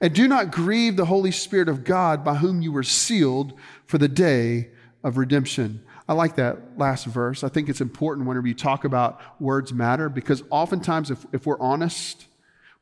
And 0.00 0.14
do 0.14 0.28
not 0.28 0.50
grieve 0.50 0.96
the 0.96 1.06
Holy 1.06 1.30
Spirit 1.30 1.68
of 1.68 1.84
God 1.84 2.24
by 2.24 2.36
whom 2.36 2.62
you 2.62 2.72
were 2.72 2.82
sealed 2.82 3.58
for 3.86 3.98
the 3.98 4.08
day 4.08 4.70
of 5.06 5.18
redemption. 5.18 5.80
I 6.08 6.14
like 6.14 6.34
that 6.34 6.76
last 6.76 7.06
verse. 7.06 7.44
I 7.44 7.48
think 7.48 7.68
it's 7.68 7.80
important 7.80 8.26
whenever 8.26 8.48
you 8.48 8.54
talk 8.54 8.84
about 8.84 9.20
words 9.40 9.72
matter 9.72 10.08
because 10.08 10.42
oftentimes, 10.50 11.12
if, 11.12 11.24
if 11.32 11.46
we're 11.46 11.60
honest, 11.60 12.26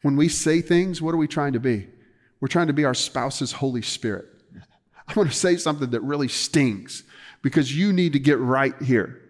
when 0.00 0.16
we 0.16 0.30
say 0.30 0.62
things, 0.62 1.02
what 1.02 1.12
are 1.12 1.18
we 1.18 1.28
trying 1.28 1.52
to 1.52 1.60
be? 1.60 1.86
We're 2.40 2.48
trying 2.48 2.68
to 2.68 2.72
be 2.72 2.86
our 2.86 2.94
spouse's 2.94 3.52
Holy 3.52 3.82
Spirit. 3.82 4.26
I'm 5.06 5.14
going 5.14 5.28
to 5.28 5.34
say 5.34 5.58
something 5.58 5.90
that 5.90 6.00
really 6.00 6.28
stings 6.28 7.02
because 7.42 7.76
you 7.76 7.92
need 7.92 8.14
to 8.14 8.18
get 8.18 8.38
right 8.38 8.74
here. 8.82 9.20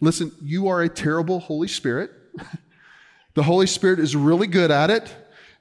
Listen, 0.00 0.30
you 0.40 0.68
are 0.68 0.80
a 0.80 0.88
terrible 0.88 1.40
Holy 1.40 1.68
Spirit. 1.68 2.12
the 3.34 3.42
Holy 3.42 3.66
Spirit 3.66 3.98
is 3.98 4.14
really 4.14 4.46
good 4.46 4.70
at 4.70 4.90
it. 4.90 5.12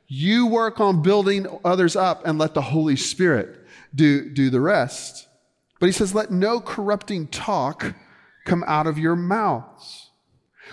You 0.08 0.46
work 0.46 0.80
on 0.80 1.02
building 1.02 1.48
others 1.66 1.96
up 1.96 2.22
and 2.28 2.38
let 2.38 2.54
the 2.54 2.62
Holy 2.62 2.98
Spirit 2.98 3.66
do, 3.96 4.30
do 4.30 4.52
the 4.52 4.62
rest. 4.62 5.28
But 5.84 5.88
he 5.88 5.92
says, 5.92 6.16
let 6.16 6.32
no 6.32 6.62
corrupting 6.62 7.28
talk 7.28 7.94
come 8.46 8.64
out 8.68 8.88
of 8.88 8.98
your 8.98 9.18
mouths. 9.18 10.12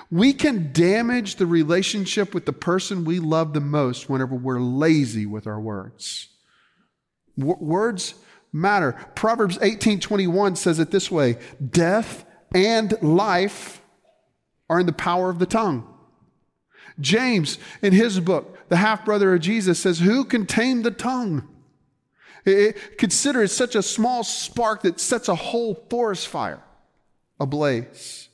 We 0.08 0.32
can 0.32 0.72
damage 0.72 1.34
the 1.34 1.48
relationship 1.48 2.32
with 2.32 2.46
the 2.46 2.52
person 2.52 3.04
we 3.04 3.18
love 3.18 3.52
the 3.52 3.60
most 3.60 4.08
whenever 4.08 4.36
we're 4.36 4.60
lazy 4.60 5.26
with 5.26 5.48
our 5.48 5.60
words. 5.60 6.28
W- 7.36 7.58
words 7.58 8.14
matter. 8.52 8.92
Proverbs 9.16 9.58
18:21 9.58 10.54
says 10.56 10.78
it 10.78 10.92
this 10.92 11.10
way, 11.10 11.38
death 11.70 12.24
and 12.54 12.94
life 13.02 13.82
are 14.68 14.78
in 14.78 14.86
the 14.86 14.92
power 14.92 15.28
of 15.28 15.40
the 15.40 15.44
tongue. 15.44 15.92
James, 17.00 17.58
in 17.82 17.92
his 17.92 18.20
book, 18.20 18.56
the 18.68 18.76
half 18.76 19.04
brother 19.04 19.34
of 19.34 19.40
Jesus, 19.40 19.80
says, 19.80 19.98
Who 19.98 20.24
can 20.24 20.46
tame 20.46 20.82
the 20.82 20.92
tongue? 20.92 21.48
It, 22.44 22.98
consider 22.98 23.42
it 23.42 23.48
such 23.48 23.74
a 23.74 23.82
small 23.82 24.24
spark 24.24 24.82
that 24.82 25.00
sets 25.00 25.28
a 25.28 25.34
whole 25.34 25.86
forest 25.90 26.28
fire 26.28 26.62
ablaze. 27.38 28.28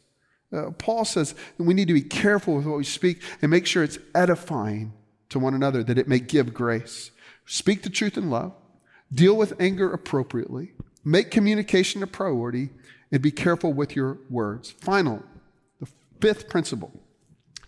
Uh, 0.52 0.70
Paul 0.70 1.04
says 1.04 1.34
we 1.58 1.74
need 1.74 1.88
to 1.88 1.94
be 1.94 2.02
careful 2.02 2.56
with 2.56 2.66
what 2.66 2.78
we 2.78 2.84
speak 2.84 3.20
and 3.42 3.50
make 3.50 3.66
sure 3.66 3.82
it's 3.82 3.98
edifying 4.14 4.92
to 5.28 5.38
one 5.38 5.54
another, 5.54 5.82
that 5.82 5.98
it 5.98 6.06
may 6.08 6.20
give 6.20 6.54
grace. 6.54 7.10
Speak 7.46 7.82
the 7.82 7.90
truth 7.90 8.16
in 8.16 8.30
love 8.30 8.52
Deal 9.12 9.36
with 9.36 9.58
anger 9.60 9.92
appropriately. 9.92 10.72
Make 11.04 11.30
communication 11.30 12.02
a 12.02 12.06
priority 12.06 12.70
and 13.12 13.22
be 13.22 13.30
careful 13.30 13.72
with 13.72 13.94
your 13.94 14.18
words. 14.28 14.70
Final, 14.70 15.22
the 15.80 15.88
fifth 16.20 16.48
principle 16.48 16.92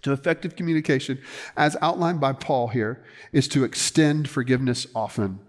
to 0.03 0.12
effective 0.12 0.57
communication, 0.57 1.20
as 1.57 1.77
outlined 1.81 2.20
by 2.20 2.33
Paul 2.33 2.68
here, 2.68 3.05
is 3.33 3.46
to 3.48 3.64
extend 3.64 4.29
forgiveness 4.29 4.87
often. 4.94 5.40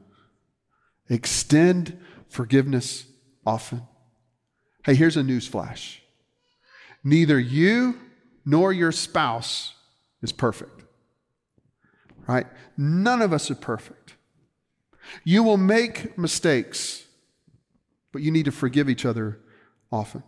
Extend 1.10 2.00
forgiveness 2.30 3.06
often. 3.46 3.84
Hey, 4.86 4.96
here's 4.96 5.18
a 5.18 5.24
news 5.24 5.48
flash. 5.48 6.02
Neither 7.04 7.40
you 7.40 8.00
nor 8.46 8.72
your 8.72 8.92
spouse 8.92 9.74
is 10.22 10.32
perfect. 10.32 10.84
Right? 12.28 12.48
None 12.78 13.22
of 13.22 13.34
us 13.34 13.50
are 13.50 13.56
perfect. 13.56 14.16
You 15.24 15.44
will 15.44 15.58
make 15.58 16.18
mistakes, 16.18 17.06
but 18.12 18.22
you 18.22 18.32
need 18.32 18.46
to 18.46 18.52
forgive 18.52 18.90
each 18.90 19.06
other 19.06 19.40
often. 19.92 20.24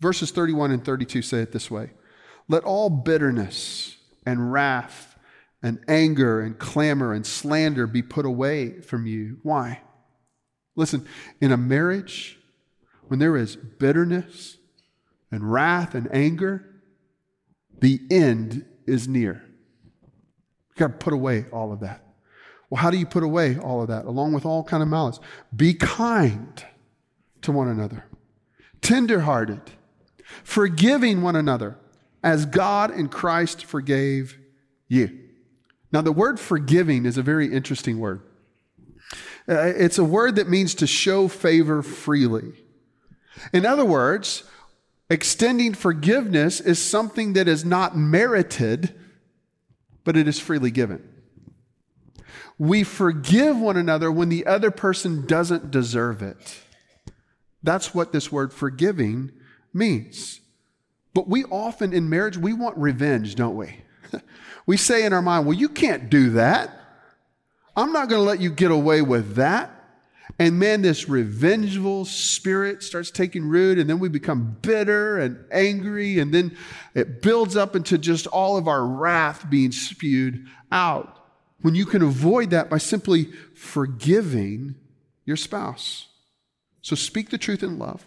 Verses 0.00 0.30
31 0.30 0.72
and 0.72 0.84
32 0.84 1.22
say 1.22 1.40
it 1.40 1.52
this 1.52 1.70
way 1.70 1.90
Let 2.48 2.64
all 2.64 2.90
bitterness 2.90 3.96
and 4.24 4.52
wrath 4.52 5.11
and 5.62 5.78
anger 5.86 6.40
and 6.40 6.58
clamor 6.58 7.12
and 7.12 7.24
slander 7.24 7.86
be 7.86 8.02
put 8.02 8.26
away 8.26 8.80
from 8.80 9.06
you. 9.06 9.38
Why? 9.42 9.80
Listen, 10.74 11.06
in 11.40 11.52
a 11.52 11.56
marriage, 11.56 12.38
when 13.08 13.18
there 13.18 13.36
is 13.36 13.56
bitterness 13.56 14.56
and 15.30 15.52
wrath 15.52 15.94
and 15.94 16.08
anger, 16.14 16.66
the 17.78 18.00
end 18.10 18.64
is 18.86 19.06
near. 19.06 19.44
You've 20.70 20.76
got 20.78 20.88
to 20.88 21.04
put 21.04 21.12
away 21.12 21.46
all 21.52 21.72
of 21.72 21.80
that. 21.80 22.04
Well, 22.70 22.80
how 22.80 22.90
do 22.90 22.96
you 22.96 23.04
put 23.04 23.22
away 23.22 23.58
all 23.58 23.82
of 23.82 23.88
that, 23.88 24.06
along 24.06 24.32
with 24.32 24.46
all 24.46 24.64
kind 24.64 24.82
of 24.82 24.88
malice? 24.88 25.20
Be 25.54 25.74
kind 25.74 26.64
to 27.42 27.52
one 27.52 27.68
another, 27.68 28.06
tenderhearted, 28.80 29.60
forgiving 30.42 31.20
one 31.20 31.36
another, 31.36 31.76
as 32.24 32.46
God 32.46 32.90
in 32.90 33.08
Christ 33.08 33.64
forgave 33.64 34.38
you. 34.88 35.18
Now, 35.92 36.00
the 36.00 36.12
word 36.12 36.40
forgiving 36.40 37.04
is 37.04 37.18
a 37.18 37.22
very 37.22 37.52
interesting 37.52 37.98
word. 37.98 38.22
Uh, 39.48 39.72
it's 39.76 39.98
a 39.98 40.04
word 40.04 40.36
that 40.36 40.48
means 40.48 40.74
to 40.76 40.86
show 40.86 41.28
favor 41.28 41.82
freely. 41.82 42.52
In 43.52 43.66
other 43.66 43.84
words, 43.84 44.44
extending 45.10 45.74
forgiveness 45.74 46.60
is 46.60 46.82
something 46.82 47.34
that 47.34 47.48
is 47.48 47.64
not 47.64 47.96
merited, 47.96 48.94
but 50.04 50.16
it 50.16 50.28
is 50.28 50.38
freely 50.38 50.70
given. 50.70 51.06
We 52.58 52.84
forgive 52.84 53.58
one 53.58 53.76
another 53.76 54.10
when 54.10 54.28
the 54.28 54.46
other 54.46 54.70
person 54.70 55.26
doesn't 55.26 55.70
deserve 55.70 56.22
it. 56.22 56.60
That's 57.62 57.94
what 57.94 58.12
this 58.12 58.30
word 58.30 58.52
forgiving 58.52 59.32
means. 59.74 60.40
But 61.14 61.28
we 61.28 61.44
often 61.44 61.92
in 61.92 62.08
marriage, 62.08 62.38
we 62.38 62.52
want 62.52 62.78
revenge, 62.78 63.34
don't 63.34 63.56
we? 63.56 63.82
we 64.66 64.76
say 64.76 65.04
in 65.04 65.12
our 65.12 65.22
mind, 65.22 65.46
well, 65.46 65.56
you 65.56 65.68
can't 65.68 66.10
do 66.10 66.30
that. 66.30 66.78
I'm 67.76 67.92
not 67.92 68.08
going 68.08 68.20
to 68.20 68.28
let 68.28 68.40
you 68.40 68.50
get 68.50 68.70
away 68.70 69.02
with 69.02 69.36
that. 69.36 69.70
And 70.38 70.58
man, 70.58 70.82
this 70.82 71.08
revengeful 71.08 72.04
spirit 72.04 72.82
starts 72.82 73.10
taking 73.10 73.44
root, 73.44 73.78
and 73.78 73.88
then 73.88 73.98
we 73.98 74.08
become 74.08 74.56
bitter 74.62 75.18
and 75.18 75.44
angry, 75.50 76.18
and 76.18 76.32
then 76.32 76.56
it 76.94 77.22
builds 77.22 77.56
up 77.56 77.76
into 77.76 77.98
just 77.98 78.26
all 78.26 78.56
of 78.56 78.66
our 78.66 78.84
wrath 78.84 79.48
being 79.50 79.72
spewed 79.72 80.46
out. 80.70 81.18
When 81.60 81.74
you 81.74 81.86
can 81.86 82.02
avoid 82.02 82.50
that 82.50 82.70
by 82.70 82.78
simply 82.78 83.26
forgiving 83.54 84.74
your 85.24 85.36
spouse. 85.36 86.08
So 86.80 86.96
speak 86.96 87.30
the 87.30 87.38
truth 87.38 87.62
in 87.62 87.78
love, 87.78 88.06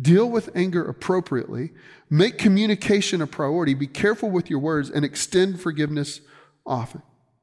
deal 0.00 0.30
with 0.30 0.50
anger 0.54 0.84
appropriately, 0.84 1.70
make 2.08 2.38
communication 2.38 3.20
a 3.20 3.26
priority, 3.26 3.74
be 3.74 3.86
careful 3.86 4.30
with 4.30 4.48
your 4.48 4.60
words, 4.60 4.90
and 4.90 5.04
extend 5.04 5.60
forgiveness 5.60 6.20
often. 6.64 7.02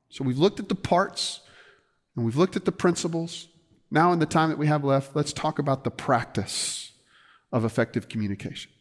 So 0.09 0.23
we've 0.23 0.37
looked 0.37 0.59
at 0.59 0.69
the 0.69 0.75
parts 0.75 1.41
and 2.15 2.25
we've 2.25 2.37
looked 2.37 2.55
at 2.55 2.65
the 2.65 2.71
principles. 2.71 3.47
Now, 3.91 4.13
in 4.13 4.19
the 4.19 4.25
time 4.25 4.49
that 4.49 4.57
we 4.57 4.67
have 4.67 4.83
left, 4.83 5.15
let's 5.15 5.33
talk 5.33 5.59
about 5.59 5.83
the 5.83 5.91
practice 5.91 6.93
of 7.51 7.65
effective 7.65 8.07
communication. 8.07 8.71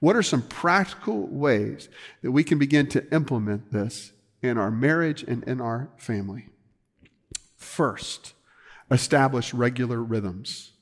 What 0.00 0.16
are 0.16 0.22
some 0.22 0.42
practical 0.42 1.26
ways 1.28 1.88
that 2.22 2.32
we 2.32 2.44
can 2.44 2.58
begin 2.58 2.88
to 2.88 3.10
implement 3.14 3.72
this 3.72 4.12
in 4.42 4.58
our 4.58 4.70
marriage 4.70 5.22
and 5.22 5.42
in 5.44 5.60
our 5.60 5.88
family? 5.96 6.48
First, 7.56 8.34
establish 8.90 9.54
regular 9.54 10.02
rhythms. 10.02 10.72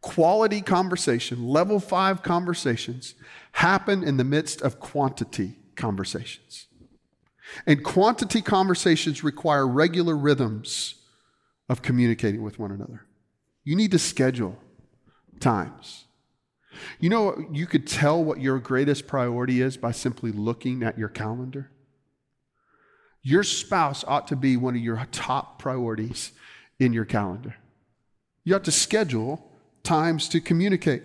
Quality 0.00 0.62
conversation, 0.62 1.46
level 1.46 1.78
five 1.78 2.22
conversations, 2.22 3.14
happen 3.52 4.02
in 4.02 4.16
the 4.16 4.24
midst 4.24 4.62
of 4.62 4.80
quantity 4.80 5.56
conversations. 5.76 6.66
And 7.66 7.84
quantity 7.84 8.42
conversations 8.42 9.24
require 9.24 9.66
regular 9.66 10.16
rhythms 10.16 10.94
of 11.68 11.82
communicating 11.82 12.42
with 12.42 12.58
one 12.58 12.70
another. 12.70 13.06
You 13.64 13.76
need 13.76 13.90
to 13.90 13.98
schedule 13.98 14.58
times. 15.40 16.04
You 16.98 17.10
know, 17.10 17.44
you 17.52 17.66
could 17.66 17.86
tell 17.86 18.22
what 18.22 18.40
your 18.40 18.58
greatest 18.58 19.06
priority 19.06 19.60
is 19.60 19.76
by 19.76 19.90
simply 19.90 20.32
looking 20.32 20.82
at 20.82 20.98
your 20.98 21.08
calendar. 21.08 21.70
Your 23.22 23.42
spouse 23.42 24.04
ought 24.06 24.28
to 24.28 24.36
be 24.36 24.56
one 24.56 24.76
of 24.76 24.80
your 24.80 25.06
top 25.12 25.58
priorities 25.58 26.32
in 26.78 26.92
your 26.92 27.04
calendar. 27.04 27.56
You 28.44 28.56
ought 28.56 28.64
to 28.64 28.72
schedule 28.72 29.49
times 29.82 30.28
to 30.28 30.40
communicate. 30.40 31.02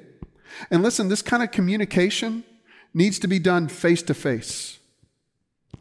And 0.69 0.83
listen, 0.83 1.07
this 1.07 1.21
kind 1.21 1.43
of 1.43 1.51
communication 1.51 2.43
needs 2.93 3.19
to 3.19 3.27
be 3.27 3.39
done 3.39 3.67
face 3.67 4.01
to 4.03 4.13
face. 4.13 4.79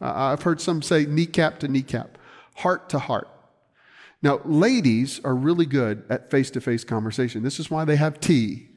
I've 0.01 0.41
heard 0.41 0.59
some 0.59 0.81
say 0.81 1.05
kneecap 1.05 1.59
to 1.59 1.67
kneecap, 1.67 2.17
heart 2.57 2.89
to 2.89 2.99
heart. 2.99 3.29
Now, 4.21 4.41
ladies 4.43 5.21
are 5.23 5.35
really 5.35 5.65
good 5.65 6.03
at 6.09 6.31
face 6.31 6.49
to 6.51 6.61
face 6.61 6.83
conversation. 6.83 7.43
This 7.43 7.59
is 7.59 7.69
why 7.69 7.85
they 7.85 7.95
have 7.95 8.19
tea. 8.19 8.69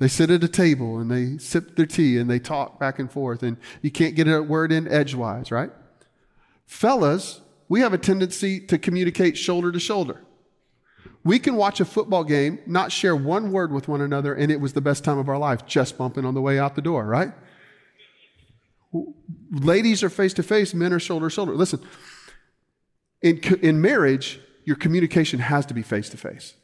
They 0.00 0.08
sit 0.08 0.30
at 0.30 0.44
a 0.44 0.48
table 0.48 0.98
and 0.98 1.10
they 1.10 1.38
sip 1.38 1.76
their 1.76 1.86
tea 1.86 2.18
and 2.18 2.28
they 2.28 2.38
talk 2.38 2.78
back 2.78 2.98
and 2.98 3.10
forth, 3.10 3.42
and 3.42 3.56
you 3.80 3.90
can't 3.90 4.14
get 4.14 4.28
a 4.28 4.42
word 4.42 4.70
in 4.70 4.86
edgewise, 4.88 5.50
right? 5.50 5.70
Fellas, 6.66 7.40
we 7.68 7.80
have 7.80 7.92
a 7.92 7.98
tendency 7.98 8.60
to 8.60 8.76
communicate 8.76 9.38
shoulder 9.38 9.72
to 9.72 9.80
shoulder. 9.80 10.23
We 11.24 11.38
can 11.38 11.56
watch 11.56 11.80
a 11.80 11.86
football 11.86 12.22
game, 12.22 12.58
not 12.66 12.92
share 12.92 13.16
one 13.16 13.50
word 13.50 13.72
with 13.72 13.88
one 13.88 14.02
another, 14.02 14.34
and 14.34 14.52
it 14.52 14.60
was 14.60 14.74
the 14.74 14.82
best 14.82 15.04
time 15.04 15.18
of 15.18 15.28
our 15.28 15.38
life, 15.38 15.64
just 15.64 15.96
bumping 15.96 16.26
on 16.26 16.34
the 16.34 16.42
way 16.42 16.58
out 16.58 16.74
the 16.74 16.82
door, 16.82 17.06
right? 17.06 17.32
Ladies 19.50 20.02
are 20.02 20.10
face 20.10 20.34
to 20.34 20.42
face, 20.42 20.74
men 20.74 20.92
are 20.92 21.00
shoulder 21.00 21.26
to 21.26 21.30
shoulder. 21.30 21.54
Listen, 21.54 21.80
in, 23.22 23.38
in 23.62 23.80
marriage, 23.80 24.38
your 24.64 24.76
communication 24.76 25.40
has 25.40 25.64
to 25.66 25.74
be 25.74 25.82
face 25.82 26.10
to 26.10 26.18
face. 26.18 26.54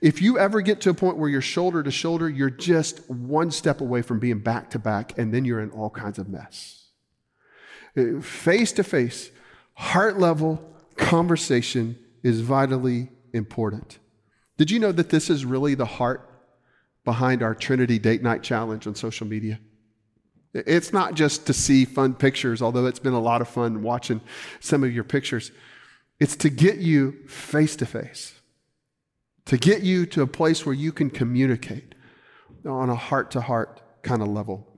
If 0.00 0.22
you 0.22 0.38
ever 0.38 0.60
get 0.60 0.80
to 0.82 0.90
a 0.90 0.94
point 0.94 1.18
where 1.18 1.28
you're 1.28 1.40
shoulder 1.40 1.82
to 1.82 1.90
shoulder, 1.90 2.28
you're 2.30 2.48
just 2.48 3.10
one 3.10 3.50
step 3.50 3.80
away 3.80 4.02
from 4.02 4.20
being 4.20 4.38
back 4.38 4.70
to 4.70 4.78
back, 4.78 5.18
and 5.18 5.34
then 5.34 5.44
you're 5.44 5.60
in 5.60 5.70
all 5.70 5.90
kinds 5.90 6.20
of 6.20 6.28
mess. 6.28 6.86
Face 8.22 8.72
to 8.72 8.84
face, 8.84 9.32
heart 9.74 10.18
level 10.18 10.62
conversation 10.96 11.98
is 12.22 12.40
vitally 12.40 13.10
important. 13.32 13.98
Did 14.56 14.70
you 14.70 14.78
know 14.78 14.92
that 14.92 15.10
this 15.10 15.30
is 15.30 15.44
really 15.44 15.74
the 15.74 15.86
heart 15.86 16.28
behind 17.04 17.42
our 17.42 17.54
Trinity 17.54 17.98
Date 17.98 18.22
Night 18.22 18.42
Challenge 18.42 18.86
on 18.86 18.94
social 18.94 19.26
media? 19.26 19.58
It's 20.54 20.92
not 20.92 21.14
just 21.14 21.46
to 21.46 21.52
see 21.52 21.84
fun 21.84 22.14
pictures, 22.14 22.60
although 22.60 22.86
it's 22.86 22.98
been 22.98 23.14
a 23.14 23.20
lot 23.20 23.40
of 23.40 23.48
fun 23.48 23.82
watching 23.82 24.20
some 24.60 24.84
of 24.84 24.92
your 24.92 25.04
pictures. 25.04 25.50
It's 26.20 26.36
to 26.36 26.50
get 26.50 26.76
you 26.76 27.26
face 27.26 27.74
to 27.76 27.86
face, 27.86 28.34
to 29.46 29.56
get 29.56 29.82
you 29.82 30.04
to 30.06 30.22
a 30.22 30.26
place 30.26 30.66
where 30.66 30.74
you 30.74 30.92
can 30.92 31.10
communicate 31.10 31.94
on 32.66 32.90
a 32.90 32.94
heart 32.94 33.30
to 33.32 33.40
heart 33.40 33.80
kind 34.02 34.20
of 34.20 34.28
level. 34.28 34.68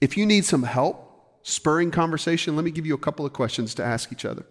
If 0.00 0.16
you 0.18 0.26
need 0.26 0.44
some 0.44 0.64
help 0.64 1.40
spurring 1.42 1.90
conversation, 1.90 2.54
let 2.56 2.64
me 2.64 2.70
give 2.70 2.86
you 2.86 2.94
a 2.94 2.98
couple 2.98 3.24
of 3.24 3.32
questions 3.32 3.74
to 3.76 3.84
ask 3.84 4.12
each 4.12 4.24
other. 4.24 4.44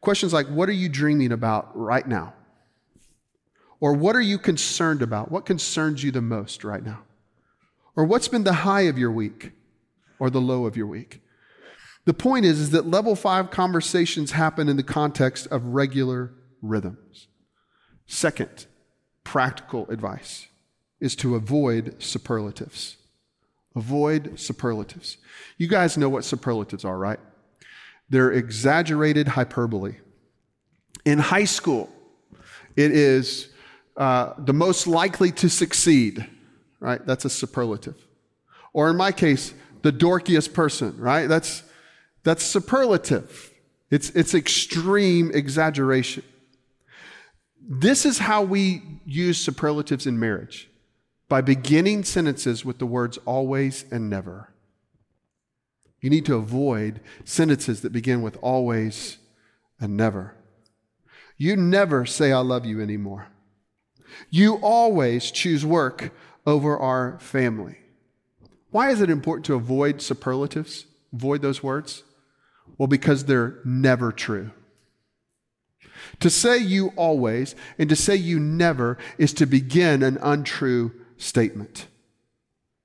Questions 0.00 0.32
like, 0.32 0.46
What 0.46 0.68
are 0.68 0.72
you 0.72 0.88
dreaming 0.88 1.32
about 1.32 1.76
right 1.76 2.06
now? 2.06 2.34
Or 3.80 3.92
what 3.92 4.16
are 4.16 4.22
you 4.22 4.38
concerned 4.38 5.02
about? 5.02 5.30
What 5.30 5.46
concerns 5.46 6.02
you 6.02 6.10
the 6.10 6.22
most 6.22 6.64
right 6.64 6.84
now? 6.84 7.02
Or 7.94 8.04
what's 8.04 8.28
been 8.28 8.44
the 8.44 8.52
high 8.52 8.82
of 8.82 8.98
your 8.98 9.10
week 9.10 9.52
or 10.18 10.30
the 10.30 10.40
low 10.40 10.66
of 10.66 10.76
your 10.76 10.86
week? 10.86 11.20
The 12.04 12.14
point 12.14 12.44
is, 12.44 12.60
is 12.60 12.70
that 12.70 12.86
level 12.86 13.16
five 13.16 13.50
conversations 13.50 14.30
happen 14.32 14.68
in 14.68 14.76
the 14.76 14.82
context 14.82 15.46
of 15.48 15.66
regular 15.66 16.32
rhythms. 16.62 17.26
Second, 18.06 18.66
practical 19.24 19.90
advice 19.90 20.46
is 21.00 21.16
to 21.16 21.34
avoid 21.34 22.00
superlatives. 22.00 22.96
Avoid 23.74 24.38
superlatives. 24.38 25.18
You 25.58 25.68
guys 25.68 25.98
know 25.98 26.08
what 26.08 26.24
superlatives 26.24 26.84
are, 26.84 26.96
right? 26.96 27.18
They're 28.08 28.32
exaggerated 28.32 29.28
hyperbole. 29.28 29.96
In 31.04 31.18
high 31.18 31.44
school, 31.44 31.90
it 32.76 32.92
is 32.92 33.48
uh, 33.96 34.34
the 34.38 34.52
most 34.52 34.86
likely 34.86 35.32
to 35.32 35.48
succeed 35.48 36.26
right? 36.80 37.04
That's 37.06 37.24
a 37.24 37.30
superlative. 37.30 37.96
Or 38.72 38.90
in 38.90 38.96
my 38.96 39.12
case, 39.12 39.54
the 39.82 39.92
dorkiest 39.92 40.52
person, 40.52 40.96
right? 40.98 41.26
That's, 41.26 41.62
that's 42.22 42.44
superlative. 42.44 43.52
It's, 43.90 44.10
it's 44.10 44.34
extreme 44.34 45.30
exaggeration. 45.32 46.24
This 47.60 48.04
is 48.04 48.18
how 48.18 48.42
we 48.42 48.82
use 49.04 49.38
superlatives 49.38 50.06
in 50.06 50.18
marriage 50.18 50.68
by 51.28 51.40
beginning 51.40 52.04
sentences 52.04 52.64
with 52.64 52.78
the 52.78 52.86
words 52.86 53.18
always 53.24 53.84
and 53.90 54.08
never. 54.08 54.52
You 56.00 56.10
need 56.10 56.26
to 56.26 56.36
avoid 56.36 57.00
sentences 57.24 57.80
that 57.80 57.92
begin 57.92 58.22
with 58.22 58.38
always 58.42 59.18
and 59.80 59.96
never. 59.96 60.34
You 61.36 61.56
never 61.56 62.06
say, 62.06 62.32
I 62.32 62.38
love 62.38 62.64
you 62.64 62.80
anymore. 62.80 63.28
You 64.30 64.54
always 64.56 65.30
choose 65.30 65.64
work 65.66 66.12
over 66.46 66.78
our 66.78 67.18
family. 67.18 67.78
Why 68.70 68.90
is 68.90 69.00
it 69.00 69.10
important 69.10 69.46
to 69.46 69.54
avoid 69.54 70.00
superlatives? 70.00 70.86
Avoid 71.12 71.42
those 71.42 71.62
words? 71.62 72.02
Well, 72.78 72.86
because 72.86 73.24
they're 73.24 73.58
never 73.64 74.12
true. 74.12 74.50
To 76.20 76.30
say 76.30 76.58
you 76.58 76.92
always 76.96 77.54
and 77.78 77.88
to 77.88 77.96
say 77.96 78.16
you 78.16 78.38
never 78.38 78.98
is 79.18 79.32
to 79.34 79.46
begin 79.46 80.02
an 80.02 80.18
untrue 80.20 80.92
statement. 81.16 81.86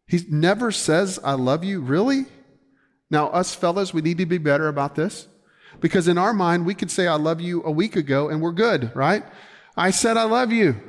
He 0.08 0.26
never 0.30 0.72
says, 0.72 1.20
I 1.24 1.34
love 1.34 1.64
you. 1.64 1.82
Really? 1.82 2.26
Now, 3.12 3.28
us 3.28 3.54
fellas, 3.54 3.94
we 3.94 4.02
need 4.02 4.18
to 4.20 4.26
be 4.26 4.38
better 4.38 4.70
about 4.70 4.96
this 4.96 5.28
because 5.82 6.08
in 6.08 6.18
our 6.18 6.34
mind, 6.34 6.66
we 6.66 6.74
could 6.74 6.90
say, 6.90 7.08
I 7.08 7.16
love 7.16 7.42
you 7.42 7.62
a 7.64 7.72
week 7.72 7.98
ago 7.98 8.30
and 8.30 8.42
we're 8.42 8.54
good, 8.54 8.96
right? 8.96 9.24
I 9.76 9.92
said, 9.92 10.16
I 10.16 10.24
love 10.24 10.52
you, 10.52 10.82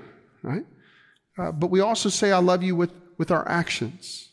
right? 0.43 0.65
Uh, 1.37 1.51
but 1.51 1.71
we 1.71 1.81
also 1.81 2.09
say, 2.09 2.31
I 2.31 2.39
love 2.39 2.63
you 2.63 2.77
with, 2.77 2.93
with 3.19 3.33
our 3.33 3.47
actions. 3.49 4.29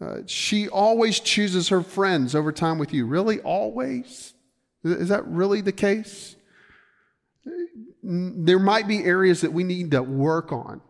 Uh, 0.00 0.18
she 0.26 0.68
always 0.68 1.18
chooses 1.18 1.68
her 1.68 1.82
friends 1.82 2.34
over 2.34 2.52
time 2.52 2.78
with 2.78 2.92
you. 2.92 3.06
Really? 3.06 3.40
Always? 3.40 4.34
Is 4.84 5.08
that 5.08 5.26
really 5.26 5.60
the 5.60 5.72
case? 5.72 6.36
There 8.02 8.58
might 8.58 8.88
be 8.88 9.04
areas 9.04 9.40
that 9.40 9.52
we 9.52 9.64
need 9.64 9.92
to 9.92 10.02
work 10.02 10.52
on. 10.52 10.80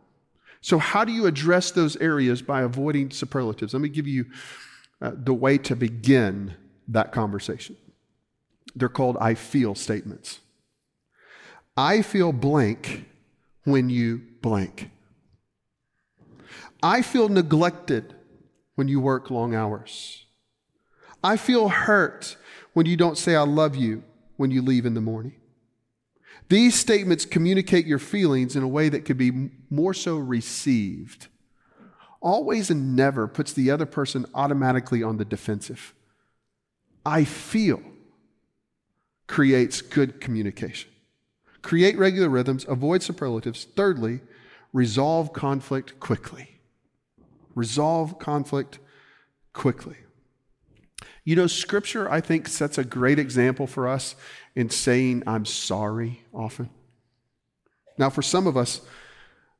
So, 0.63 0.79
how 0.79 1.05
do 1.05 1.13
you 1.13 1.27
address 1.27 1.73
those 1.73 1.97
areas 1.97 2.41
by 2.41 2.63
avoiding 2.63 3.11
superlatives? 3.11 3.75
Let 3.75 3.83
me 3.83 3.89
give 3.89 4.07
you 4.07 4.27
uh, 5.03 5.11
the 5.17 5.35
way 5.35 5.59
to 5.59 5.75
begin 5.75 6.55
that 6.87 7.11
conversation. 7.11 7.77
They're 8.77 8.89
called 8.89 9.17
I 9.21 9.35
feel 9.35 9.75
statements. 9.75 10.39
I 11.77 12.03
feel 12.03 12.33
blank 12.33 13.07
when 13.65 13.91
you 13.91 14.23
blank. 14.41 14.91
I 16.83 17.03
feel 17.03 17.29
neglected 17.29 18.15
when 18.77 18.87
you 18.87 19.01
work 19.01 19.31
long 19.31 19.55
hours. 19.55 20.25
I 21.23 21.37
feel 21.37 21.69
hurt 21.69 22.37
when 22.73 22.87
you 22.87 22.97
don't 22.97 23.19
say 23.19 23.35
I 23.35 23.43
love 23.43 23.75
you 23.75 24.05
when 24.37 24.51
you 24.51 24.63
leave 24.63 24.87
in 24.87 24.95
the 24.95 25.01
morning. 25.01 25.35
These 26.49 26.79
statements 26.79 27.25
communicate 27.25 27.87
your 27.87 27.99
feelings 27.99 28.57
in 28.57 28.63
a 28.63 28.69
way 28.69 28.89
that 28.89 29.05
could 29.05 29.19
be 29.19 29.51
more 29.71 29.95
so 29.95 30.17
received. 30.17 31.29
Always 32.23 32.71
and 32.71 32.95
never 32.95 33.27
puts 33.27 33.53
the 33.53 33.71
other 33.71 33.85
person 33.85 34.25
automatically 34.33 35.03
on 35.03 35.17
the 35.17 35.25
defensive. 35.25 35.93
I 37.05 37.25
feel 37.25 37.83
creates 39.27 39.83
good 39.83 40.21
communication. 40.21 40.91
Create 41.63 41.99
regular 41.99 42.29
rhythms, 42.29 42.65
avoid 42.69 43.03
superlatives. 43.03 43.65
Thirdly, 43.65 44.21
resolve 44.73 45.33
conflict 45.33 45.99
quickly. 45.99 46.61
Resolve 47.55 48.19
conflict 48.19 48.79
quickly. 49.53 49.97
You 51.25 51.37
know, 51.37 51.47
Scripture, 51.47 52.11
I 52.11 52.21
think, 52.21 52.49
sets 52.49 52.79
a 52.79 52.85
great 52.85 53.19
example 53.19 53.67
for 53.67 53.89
us 53.89 54.15
in 54.55 54.71
saying, 54.71 55.23
I'm 55.27 55.45
sorry 55.45 56.23
often. 56.33 56.71
Now, 57.99 58.11
for 58.11 58.23
some 58.23 58.47
of 58.47 58.57
us, 58.57 58.81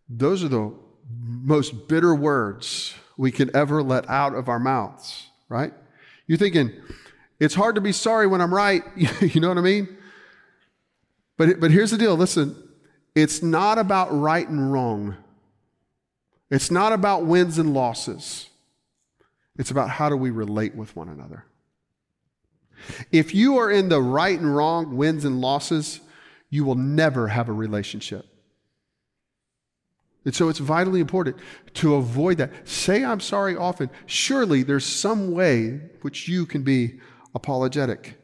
those 0.09 0.43
are 0.43 0.49
the 0.49 0.73
most 1.21 1.89
bitter 1.89 2.15
words 2.15 2.95
we 3.17 3.31
can 3.31 3.55
ever 3.55 3.83
let 3.83 4.09
out 4.09 4.35
of 4.35 4.49
our 4.49 4.59
mouths, 4.59 5.27
right? 5.49 5.73
You're 6.27 6.39
thinking, 6.39 6.73
it's 7.41 7.55
hard 7.55 7.75
to 7.75 7.81
be 7.81 7.93
sorry 7.93 8.27
when 8.27 8.41
I'm 8.41 8.55
right. 8.55 8.83
you 9.21 9.41
know 9.41 9.49
what 9.49 9.59
I 9.59 9.63
mean? 9.63 9.97
But, 11.37 11.61
but 11.61 11.71
here's 11.71 11.91
the 11.91 11.99
deal 11.99 12.17
listen, 12.17 12.57
it's 13.15 13.43
not 13.43 13.79
about 13.79 14.09
right 14.13 14.49
and 14.49 14.73
wrong, 14.73 15.17
it's 16.51 16.71
not 16.71 16.93
about 16.93 17.25
wins 17.27 17.59
and 17.59 17.75
losses. 17.75 18.49
It's 19.59 19.71
about 19.71 19.91
how 19.91 20.09
do 20.09 20.17
we 20.17 20.31
relate 20.31 20.75
with 20.75 20.97
one 20.97 21.11
another. 21.11 21.45
If 23.11 23.35
you 23.35 23.59
are 23.59 23.71
in 23.71 23.91
the 23.91 24.01
right 24.01 24.39
and 24.39 24.57
wrong, 24.57 24.97
wins 24.97 25.25
and 25.27 25.41
losses, 25.41 26.01
you 26.49 26.65
will 26.65 26.75
never 26.75 27.29
have 27.29 27.49
a 27.49 27.53
relationship. 27.53 28.27
And 30.25 30.35
so 30.35 30.49
it's 30.49 30.61
vitally 30.61 31.01
important 31.01 31.37
to 31.75 31.97
avoid 31.97 32.39
that. 32.39 32.69
Say 32.69 33.05
I'm 33.05 33.21
sorry 33.21 33.57
often. 33.57 33.91
Surely 34.07 34.63
there's 34.63 34.87
some 34.87 35.33
way 35.33 35.81
which 36.03 36.29
you 36.29 36.47
can 36.47 36.63
be 36.63 37.01
apologetic. 37.35 38.19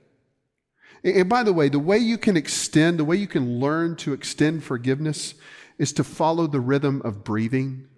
And 1.02 1.28
by 1.28 1.42
the 1.42 1.52
way, 1.52 1.68
the 1.68 1.78
way 1.78 1.98
you 1.98 2.18
can 2.18 2.36
extend, 2.36 2.98
the 2.98 3.04
way 3.04 3.16
you 3.16 3.26
can 3.26 3.58
learn 3.58 3.96
to 3.96 4.12
extend 4.12 4.64
forgiveness 4.64 5.34
is 5.78 5.92
to 5.94 6.04
follow 6.04 6.46
the 6.46 6.60
rhythm 6.60 7.02
of 7.04 7.24
breathing. 7.24 7.88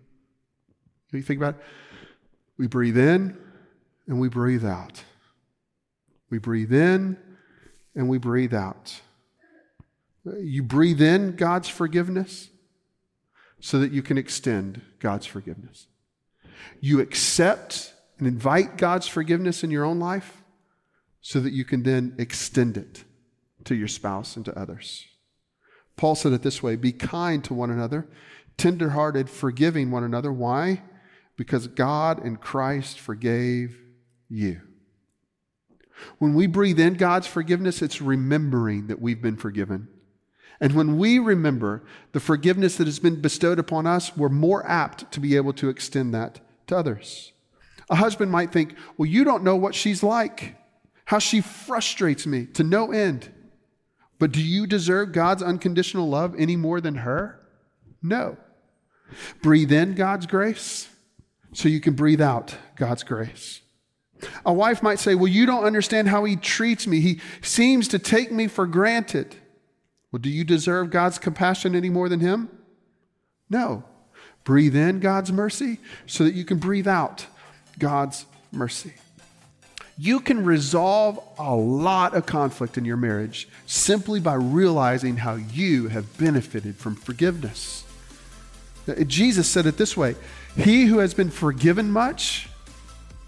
You 1.13 1.23
think 1.23 1.41
about 1.41 1.57
it? 1.57 1.61
We 2.57 2.67
breathe 2.67 2.99
in 2.99 3.37
and 4.07 4.21
we 4.21 4.29
breathe 4.29 4.65
out. 4.65 5.03
We 6.31 6.39
breathe 6.39 6.73
in 6.73 7.17
and 7.95 8.09
we 8.09 8.19
breathe 8.19 8.55
out. 8.55 9.01
You 10.25 10.63
breathe 10.63 11.01
in 11.01 11.37
God's 11.37 11.69
forgiveness 11.69 12.51
so 13.61 13.79
that 13.79 13.93
you 13.93 14.03
can 14.03 14.19
extend 14.19 14.83
God's 14.99 15.27
forgiveness. 15.27 15.87
You 16.81 17.01
accept 17.01 17.95
and 18.19 18.27
invite 18.27 18.77
God's 18.77 19.07
forgiveness 19.07 19.63
in 19.63 19.71
your 19.71 19.85
own 19.85 19.99
life 19.99 20.43
so 21.21 21.41
that 21.41 21.53
you 21.53 21.65
can 21.65 21.83
then 21.83 22.15
extend 22.19 22.77
it 22.77 23.05
to 23.65 23.75
your 23.75 23.89
spouse 23.89 24.37
and 24.37 24.45
to 24.47 24.59
others. 24.59 25.07
Paul 25.97 26.15
said 26.15 26.33
it 26.33 26.43
this 26.43 26.63
way 26.63 26.77
be 26.77 26.93
kind 26.93 27.45
to 27.45 27.55
one 27.55 27.71
another, 27.71 28.09
tenderhearted, 28.57 29.29
forgiving 29.29 29.91
one 29.91 30.05
another. 30.05 30.33
Why? 30.33 30.83
Because 31.37 31.67
God 31.67 32.23
and 32.25 32.41
Christ 32.41 32.99
forgave 32.99 33.79
you. 34.29 34.63
When 36.19 36.35
we 36.35 36.47
breathe 36.47 36.81
in 36.81 36.95
God's 36.95 37.27
forgiveness, 37.27 37.83
it's 37.83 38.01
remembering 38.01 38.87
that 38.87 39.01
we've 39.01 39.21
been 39.21 39.37
forgiven. 39.37 39.89
And 40.61 40.75
when 40.75 40.99
we 40.99 41.19
remember 41.19 41.83
the 42.13 42.21
forgiveness 42.21 42.77
that 42.77 42.87
has 42.87 42.99
been 42.99 43.21
bestowed 43.21 43.59
upon 43.59 43.87
us, 43.87 44.17
we're 44.17 44.29
more 44.29 44.67
apt 44.69 45.11
to 45.13 45.21
be 45.21 45.37
able 45.37 45.55
to 45.55 45.69
extend 45.69 46.13
that 46.15 46.41
to 46.67 46.77
others. 46.77 47.33
A 47.89 47.97
husband 47.97 48.31
might 48.31 48.53
think, 48.53 48.75
well, 48.97 49.07
you 49.07 49.25
don't 49.25 49.43
know 49.43 49.57
what 49.57 49.75
she's 49.75 50.03
like, 50.03 50.57
how 51.07 51.19
she 51.19 51.41
frustrates 51.41 52.27
me 52.27 52.47
to 52.47 52.63
no 52.63 52.93
end. 52.93 53.33
But 54.19 54.33
do 54.33 54.43
you 54.43 54.67
deserve 54.67 55.13
God's 55.13 55.43
unconditional 55.43 56.09
love 56.09 56.35
any 56.39 56.57
more 56.57 56.81
than 56.81 56.97
her? 56.97 57.41
No. 58.03 58.37
Breathe 59.43 59.73
in 59.73 59.95
God's 59.95 60.27
grace 60.27 60.89
so 61.53 61.69
you 61.69 61.81
can 61.81 61.95
breathe 61.95 62.21
out 62.21 62.55
God's 62.77 63.03
grace. 63.03 63.63
A 64.45 64.53
wife 64.53 64.83
might 64.83 64.99
say, 64.99 65.15
Well, 65.15 65.29
you 65.29 65.47
don't 65.47 65.65
understand 65.65 66.09
how 66.09 66.25
he 66.25 66.37
treats 66.37 66.87
me. 66.87 67.01
He 67.01 67.21
seems 67.41 67.89
to 67.89 67.99
take 67.99 68.31
me 68.31 68.47
for 68.47 68.67
granted. 68.67 69.37
Well, 70.13 70.21
do 70.21 70.29
you 70.29 70.45
deserve 70.45 70.91
God's 70.91 71.19
compassion 71.19 71.75
any 71.75 71.91
more 71.91 72.09
than 72.09 72.21
him? 72.21 72.49
No. 73.49 73.85
Breathe 74.45 74.75
in 74.75 75.01
God's 75.01 75.31
mercy 75.31 75.79
so 76.07 76.25
that 76.25 76.35
you 76.35 76.45
can 76.45 76.59
breathe 76.59 76.89
out 76.89 77.27
God's 77.79 78.27
mercy. 78.51 78.95
You 79.97 80.21
can 80.21 80.45
resolve 80.45 81.21
a 81.39 81.55
lot 81.55 82.15
of 82.15 82.25
conflict 82.25 82.79
in 82.79 82.87
your 82.87 82.97
marriage 82.97 83.49
simply 83.67 84.19
by 84.19 84.35
realizing 84.35 85.19
how 85.19 85.35
you 85.35 85.89
have 85.89 86.17
benefited 86.17 86.77
from 86.77 86.97
forgiveness. 86.97 87.85
Jesus 89.07 89.47
said 89.47 89.67
it 89.67 89.77
this 89.77 89.97
way 89.97 90.17
He 90.57 90.87
who 90.87 90.99
has 90.99 91.13
been 91.13 91.31
forgiven 91.31 91.91
much 91.91 92.49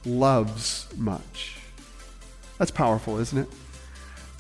loves 0.07 0.87
much. 0.97 1.59
That's 2.59 2.71
powerful, 2.71 3.19
isn't 3.19 3.39
it? 3.39 3.49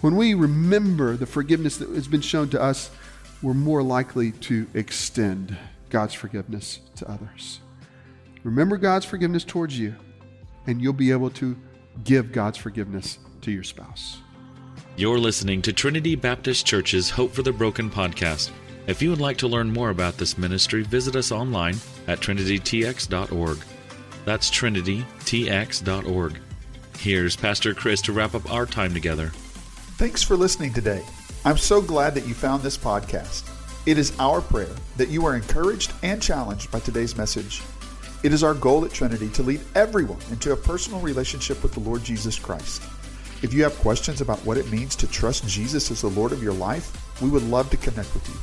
When 0.02 0.16
we 0.16 0.34
remember 0.34 1.16
the 1.16 1.26
forgiveness 1.26 1.76
that 1.76 1.88
has 1.90 2.08
been 2.08 2.22
shown 2.22 2.48
to 2.50 2.60
us, 2.60 2.90
we're 3.40 3.54
more 3.54 3.84
likely 3.84 4.32
to 4.32 4.66
extend 4.74 5.56
God's 5.90 6.12
forgiveness 6.12 6.80
to 6.96 7.08
others. 7.08 7.60
Remember 8.42 8.76
God's 8.78 9.04
forgiveness 9.04 9.44
towards 9.44 9.78
you, 9.78 9.94
and 10.66 10.82
you'll 10.82 10.92
be 10.92 11.12
able 11.12 11.30
to 11.30 11.56
give 12.02 12.32
God's 12.32 12.58
forgiveness 12.58 13.20
to 13.42 13.52
your 13.52 13.62
spouse. 13.62 14.18
You're 14.96 15.20
listening 15.20 15.62
to 15.62 15.72
Trinity 15.72 16.16
Baptist 16.16 16.66
Church's 16.66 17.10
Hope 17.10 17.30
for 17.30 17.42
the 17.42 17.52
Broken 17.52 17.88
podcast. 17.88 18.50
If 18.88 19.02
you 19.02 19.10
would 19.10 19.20
like 19.20 19.38
to 19.38 19.46
learn 19.46 19.72
more 19.72 19.90
about 19.90 20.18
this 20.18 20.36
ministry, 20.36 20.82
visit 20.82 21.14
us 21.14 21.30
online 21.30 21.76
at 22.08 22.18
trinitytx.org. 22.18 23.58
That's 24.24 24.50
trinitytx.org. 24.50 26.38
Here's 26.98 27.36
Pastor 27.36 27.72
Chris 27.72 28.02
to 28.02 28.12
wrap 28.12 28.34
up 28.34 28.52
our 28.52 28.66
time 28.66 28.94
together. 28.94 29.30
Thanks 30.02 30.24
for 30.24 30.36
listening 30.36 30.72
today. 30.72 31.04
I'm 31.44 31.56
so 31.56 31.80
glad 31.80 32.16
that 32.16 32.26
you 32.26 32.34
found 32.34 32.60
this 32.60 32.76
podcast. 32.76 33.48
It 33.86 33.98
is 33.98 34.12
our 34.18 34.40
prayer 34.40 34.74
that 34.96 35.10
you 35.10 35.24
are 35.24 35.36
encouraged 35.36 35.92
and 36.02 36.20
challenged 36.20 36.72
by 36.72 36.80
today's 36.80 37.16
message. 37.16 37.62
It 38.24 38.32
is 38.32 38.42
our 38.42 38.52
goal 38.52 38.84
at 38.84 38.90
Trinity 38.90 39.28
to 39.28 39.44
lead 39.44 39.60
everyone 39.76 40.18
into 40.32 40.50
a 40.50 40.56
personal 40.56 40.98
relationship 40.98 41.62
with 41.62 41.72
the 41.72 41.78
Lord 41.78 42.02
Jesus 42.02 42.36
Christ. 42.36 42.82
If 43.44 43.54
you 43.54 43.62
have 43.62 43.76
questions 43.76 44.20
about 44.20 44.44
what 44.44 44.58
it 44.58 44.72
means 44.72 44.96
to 44.96 45.06
trust 45.06 45.46
Jesus 45.46 45.88
as 45.92 46.00
the 46.00 46.10
Lord 46.10 46.32
of 46.32 46.42
your 46.42 46.52
life, 46.52 47.22
we 47.22 47.30
would 47.30 47.44
love 47.44 47.70
to 47.70 47.76
connect 47.76 48.12
with 48.12 48.28
you. 48.28 48.34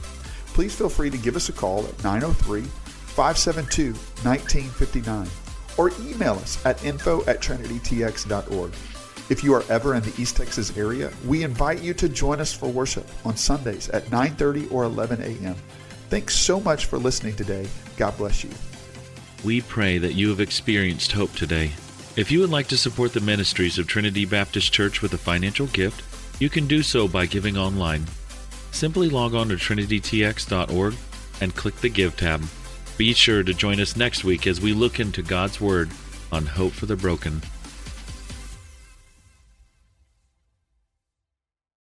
Please 0.54 0.74
feel 0.74 0.88
free 0.88 1.10
to 1.10 1.18
give 1.18 1.36
us 1.36 1.50
a 1.50 1.52
call 1.52 1.86
at 1.86 2.04
903 2.06 2.62
572 2.62 3.92
1959 4.24 5.28
or 5.76 5.92
email 6.10 6.36
us 6.36 6.66
at 6.66 6.82
info 6.86 7.20
at 7.26 7.42
trinitytx.org. 7.42 8.72
If 9.30 9.44
you 9.44 9.54
are 9.54 9.64
ever 9.70 9.94
in 9.94 10.02
the 10.02 10.14
East 10.20 10.38
Texas 10.38 10.76
area, 10.76 11.12
we 11.26 11.44
invite 11.44 11.82
you 11.82 11.94
to 11.94 12.10
join 12.10 12.42
us 12.42 12.52
for 12.52 12.68
worship 12.68 13.08
on 13.24 13.38
Sundays 13.38 13.88
at 13.90 14.10
9:30 14.10 14.72
or 14.72 14.84
11 14.86 15.22
a.m. 15.22 15.56
Thanks 16.10 16.36
so 16.36 16.60
much 16.60 16.88
for 16.88 16.98
listening 16.98 17.36
today. 17.36 17.68
God 17.96 18.18
bless 18.18 18.44
you. 18.44 18.50
We 19.44 19.62
pray 19.62 20.00
that 20.00 20.16
you 20.16 20.30
have 20.30 20.40
experienced 20.40 21.12
hope 21.12 21.34
today. 21.34 21.72
If 22.16 22.32
you 22.32 22.40
would 22.40 22.50
like 22.50 22.68
to 22.70 22.78
support 22.78 23.14
the 23.14 23.22
ministries 23.22 23.78
of 23.78 23.86
Trinity 23.86 24.26
Baptist 24.26 24.74
Church 24.74 25.04
with 25.04 25.14
a 25.14 25.18
financial 25.18 25.68
gift, 25.68 26.02
you 26.42 26.50
can 26.50 26.66
do 26.66 26.82
so 26.82 27.08
by 27.08 27.28
giving 27.28 27.56
online. 27.56 28.08
Simply 28.72 29.10
log 29.10 29.36
on 29.36 29.50
to 29.50 29.56
trinitytx.org 29.56 30.96
and 31.40 31.56
click 31.56 31.76
the 31.76 31.90
Give 31.90 32.18
tab. 32.18 32.44
Be 32.98 33.14
sure 33.14 33.44
to 33.44 33.54
join 33.54 33.80
us 33.80 33.96
next 33.96 34.24
week 34.24 34.48
as 34.48 34.60
we 34.60 34.74
look 34.74 35.00
into 35.00 35.22
God's 35.22 35.62
Word 35.62 35.92
on 36.32 36.48
Hope 36.48 36.74
for 36.74 36.88
the 36.88 36.96
Broken. 36.96 37.42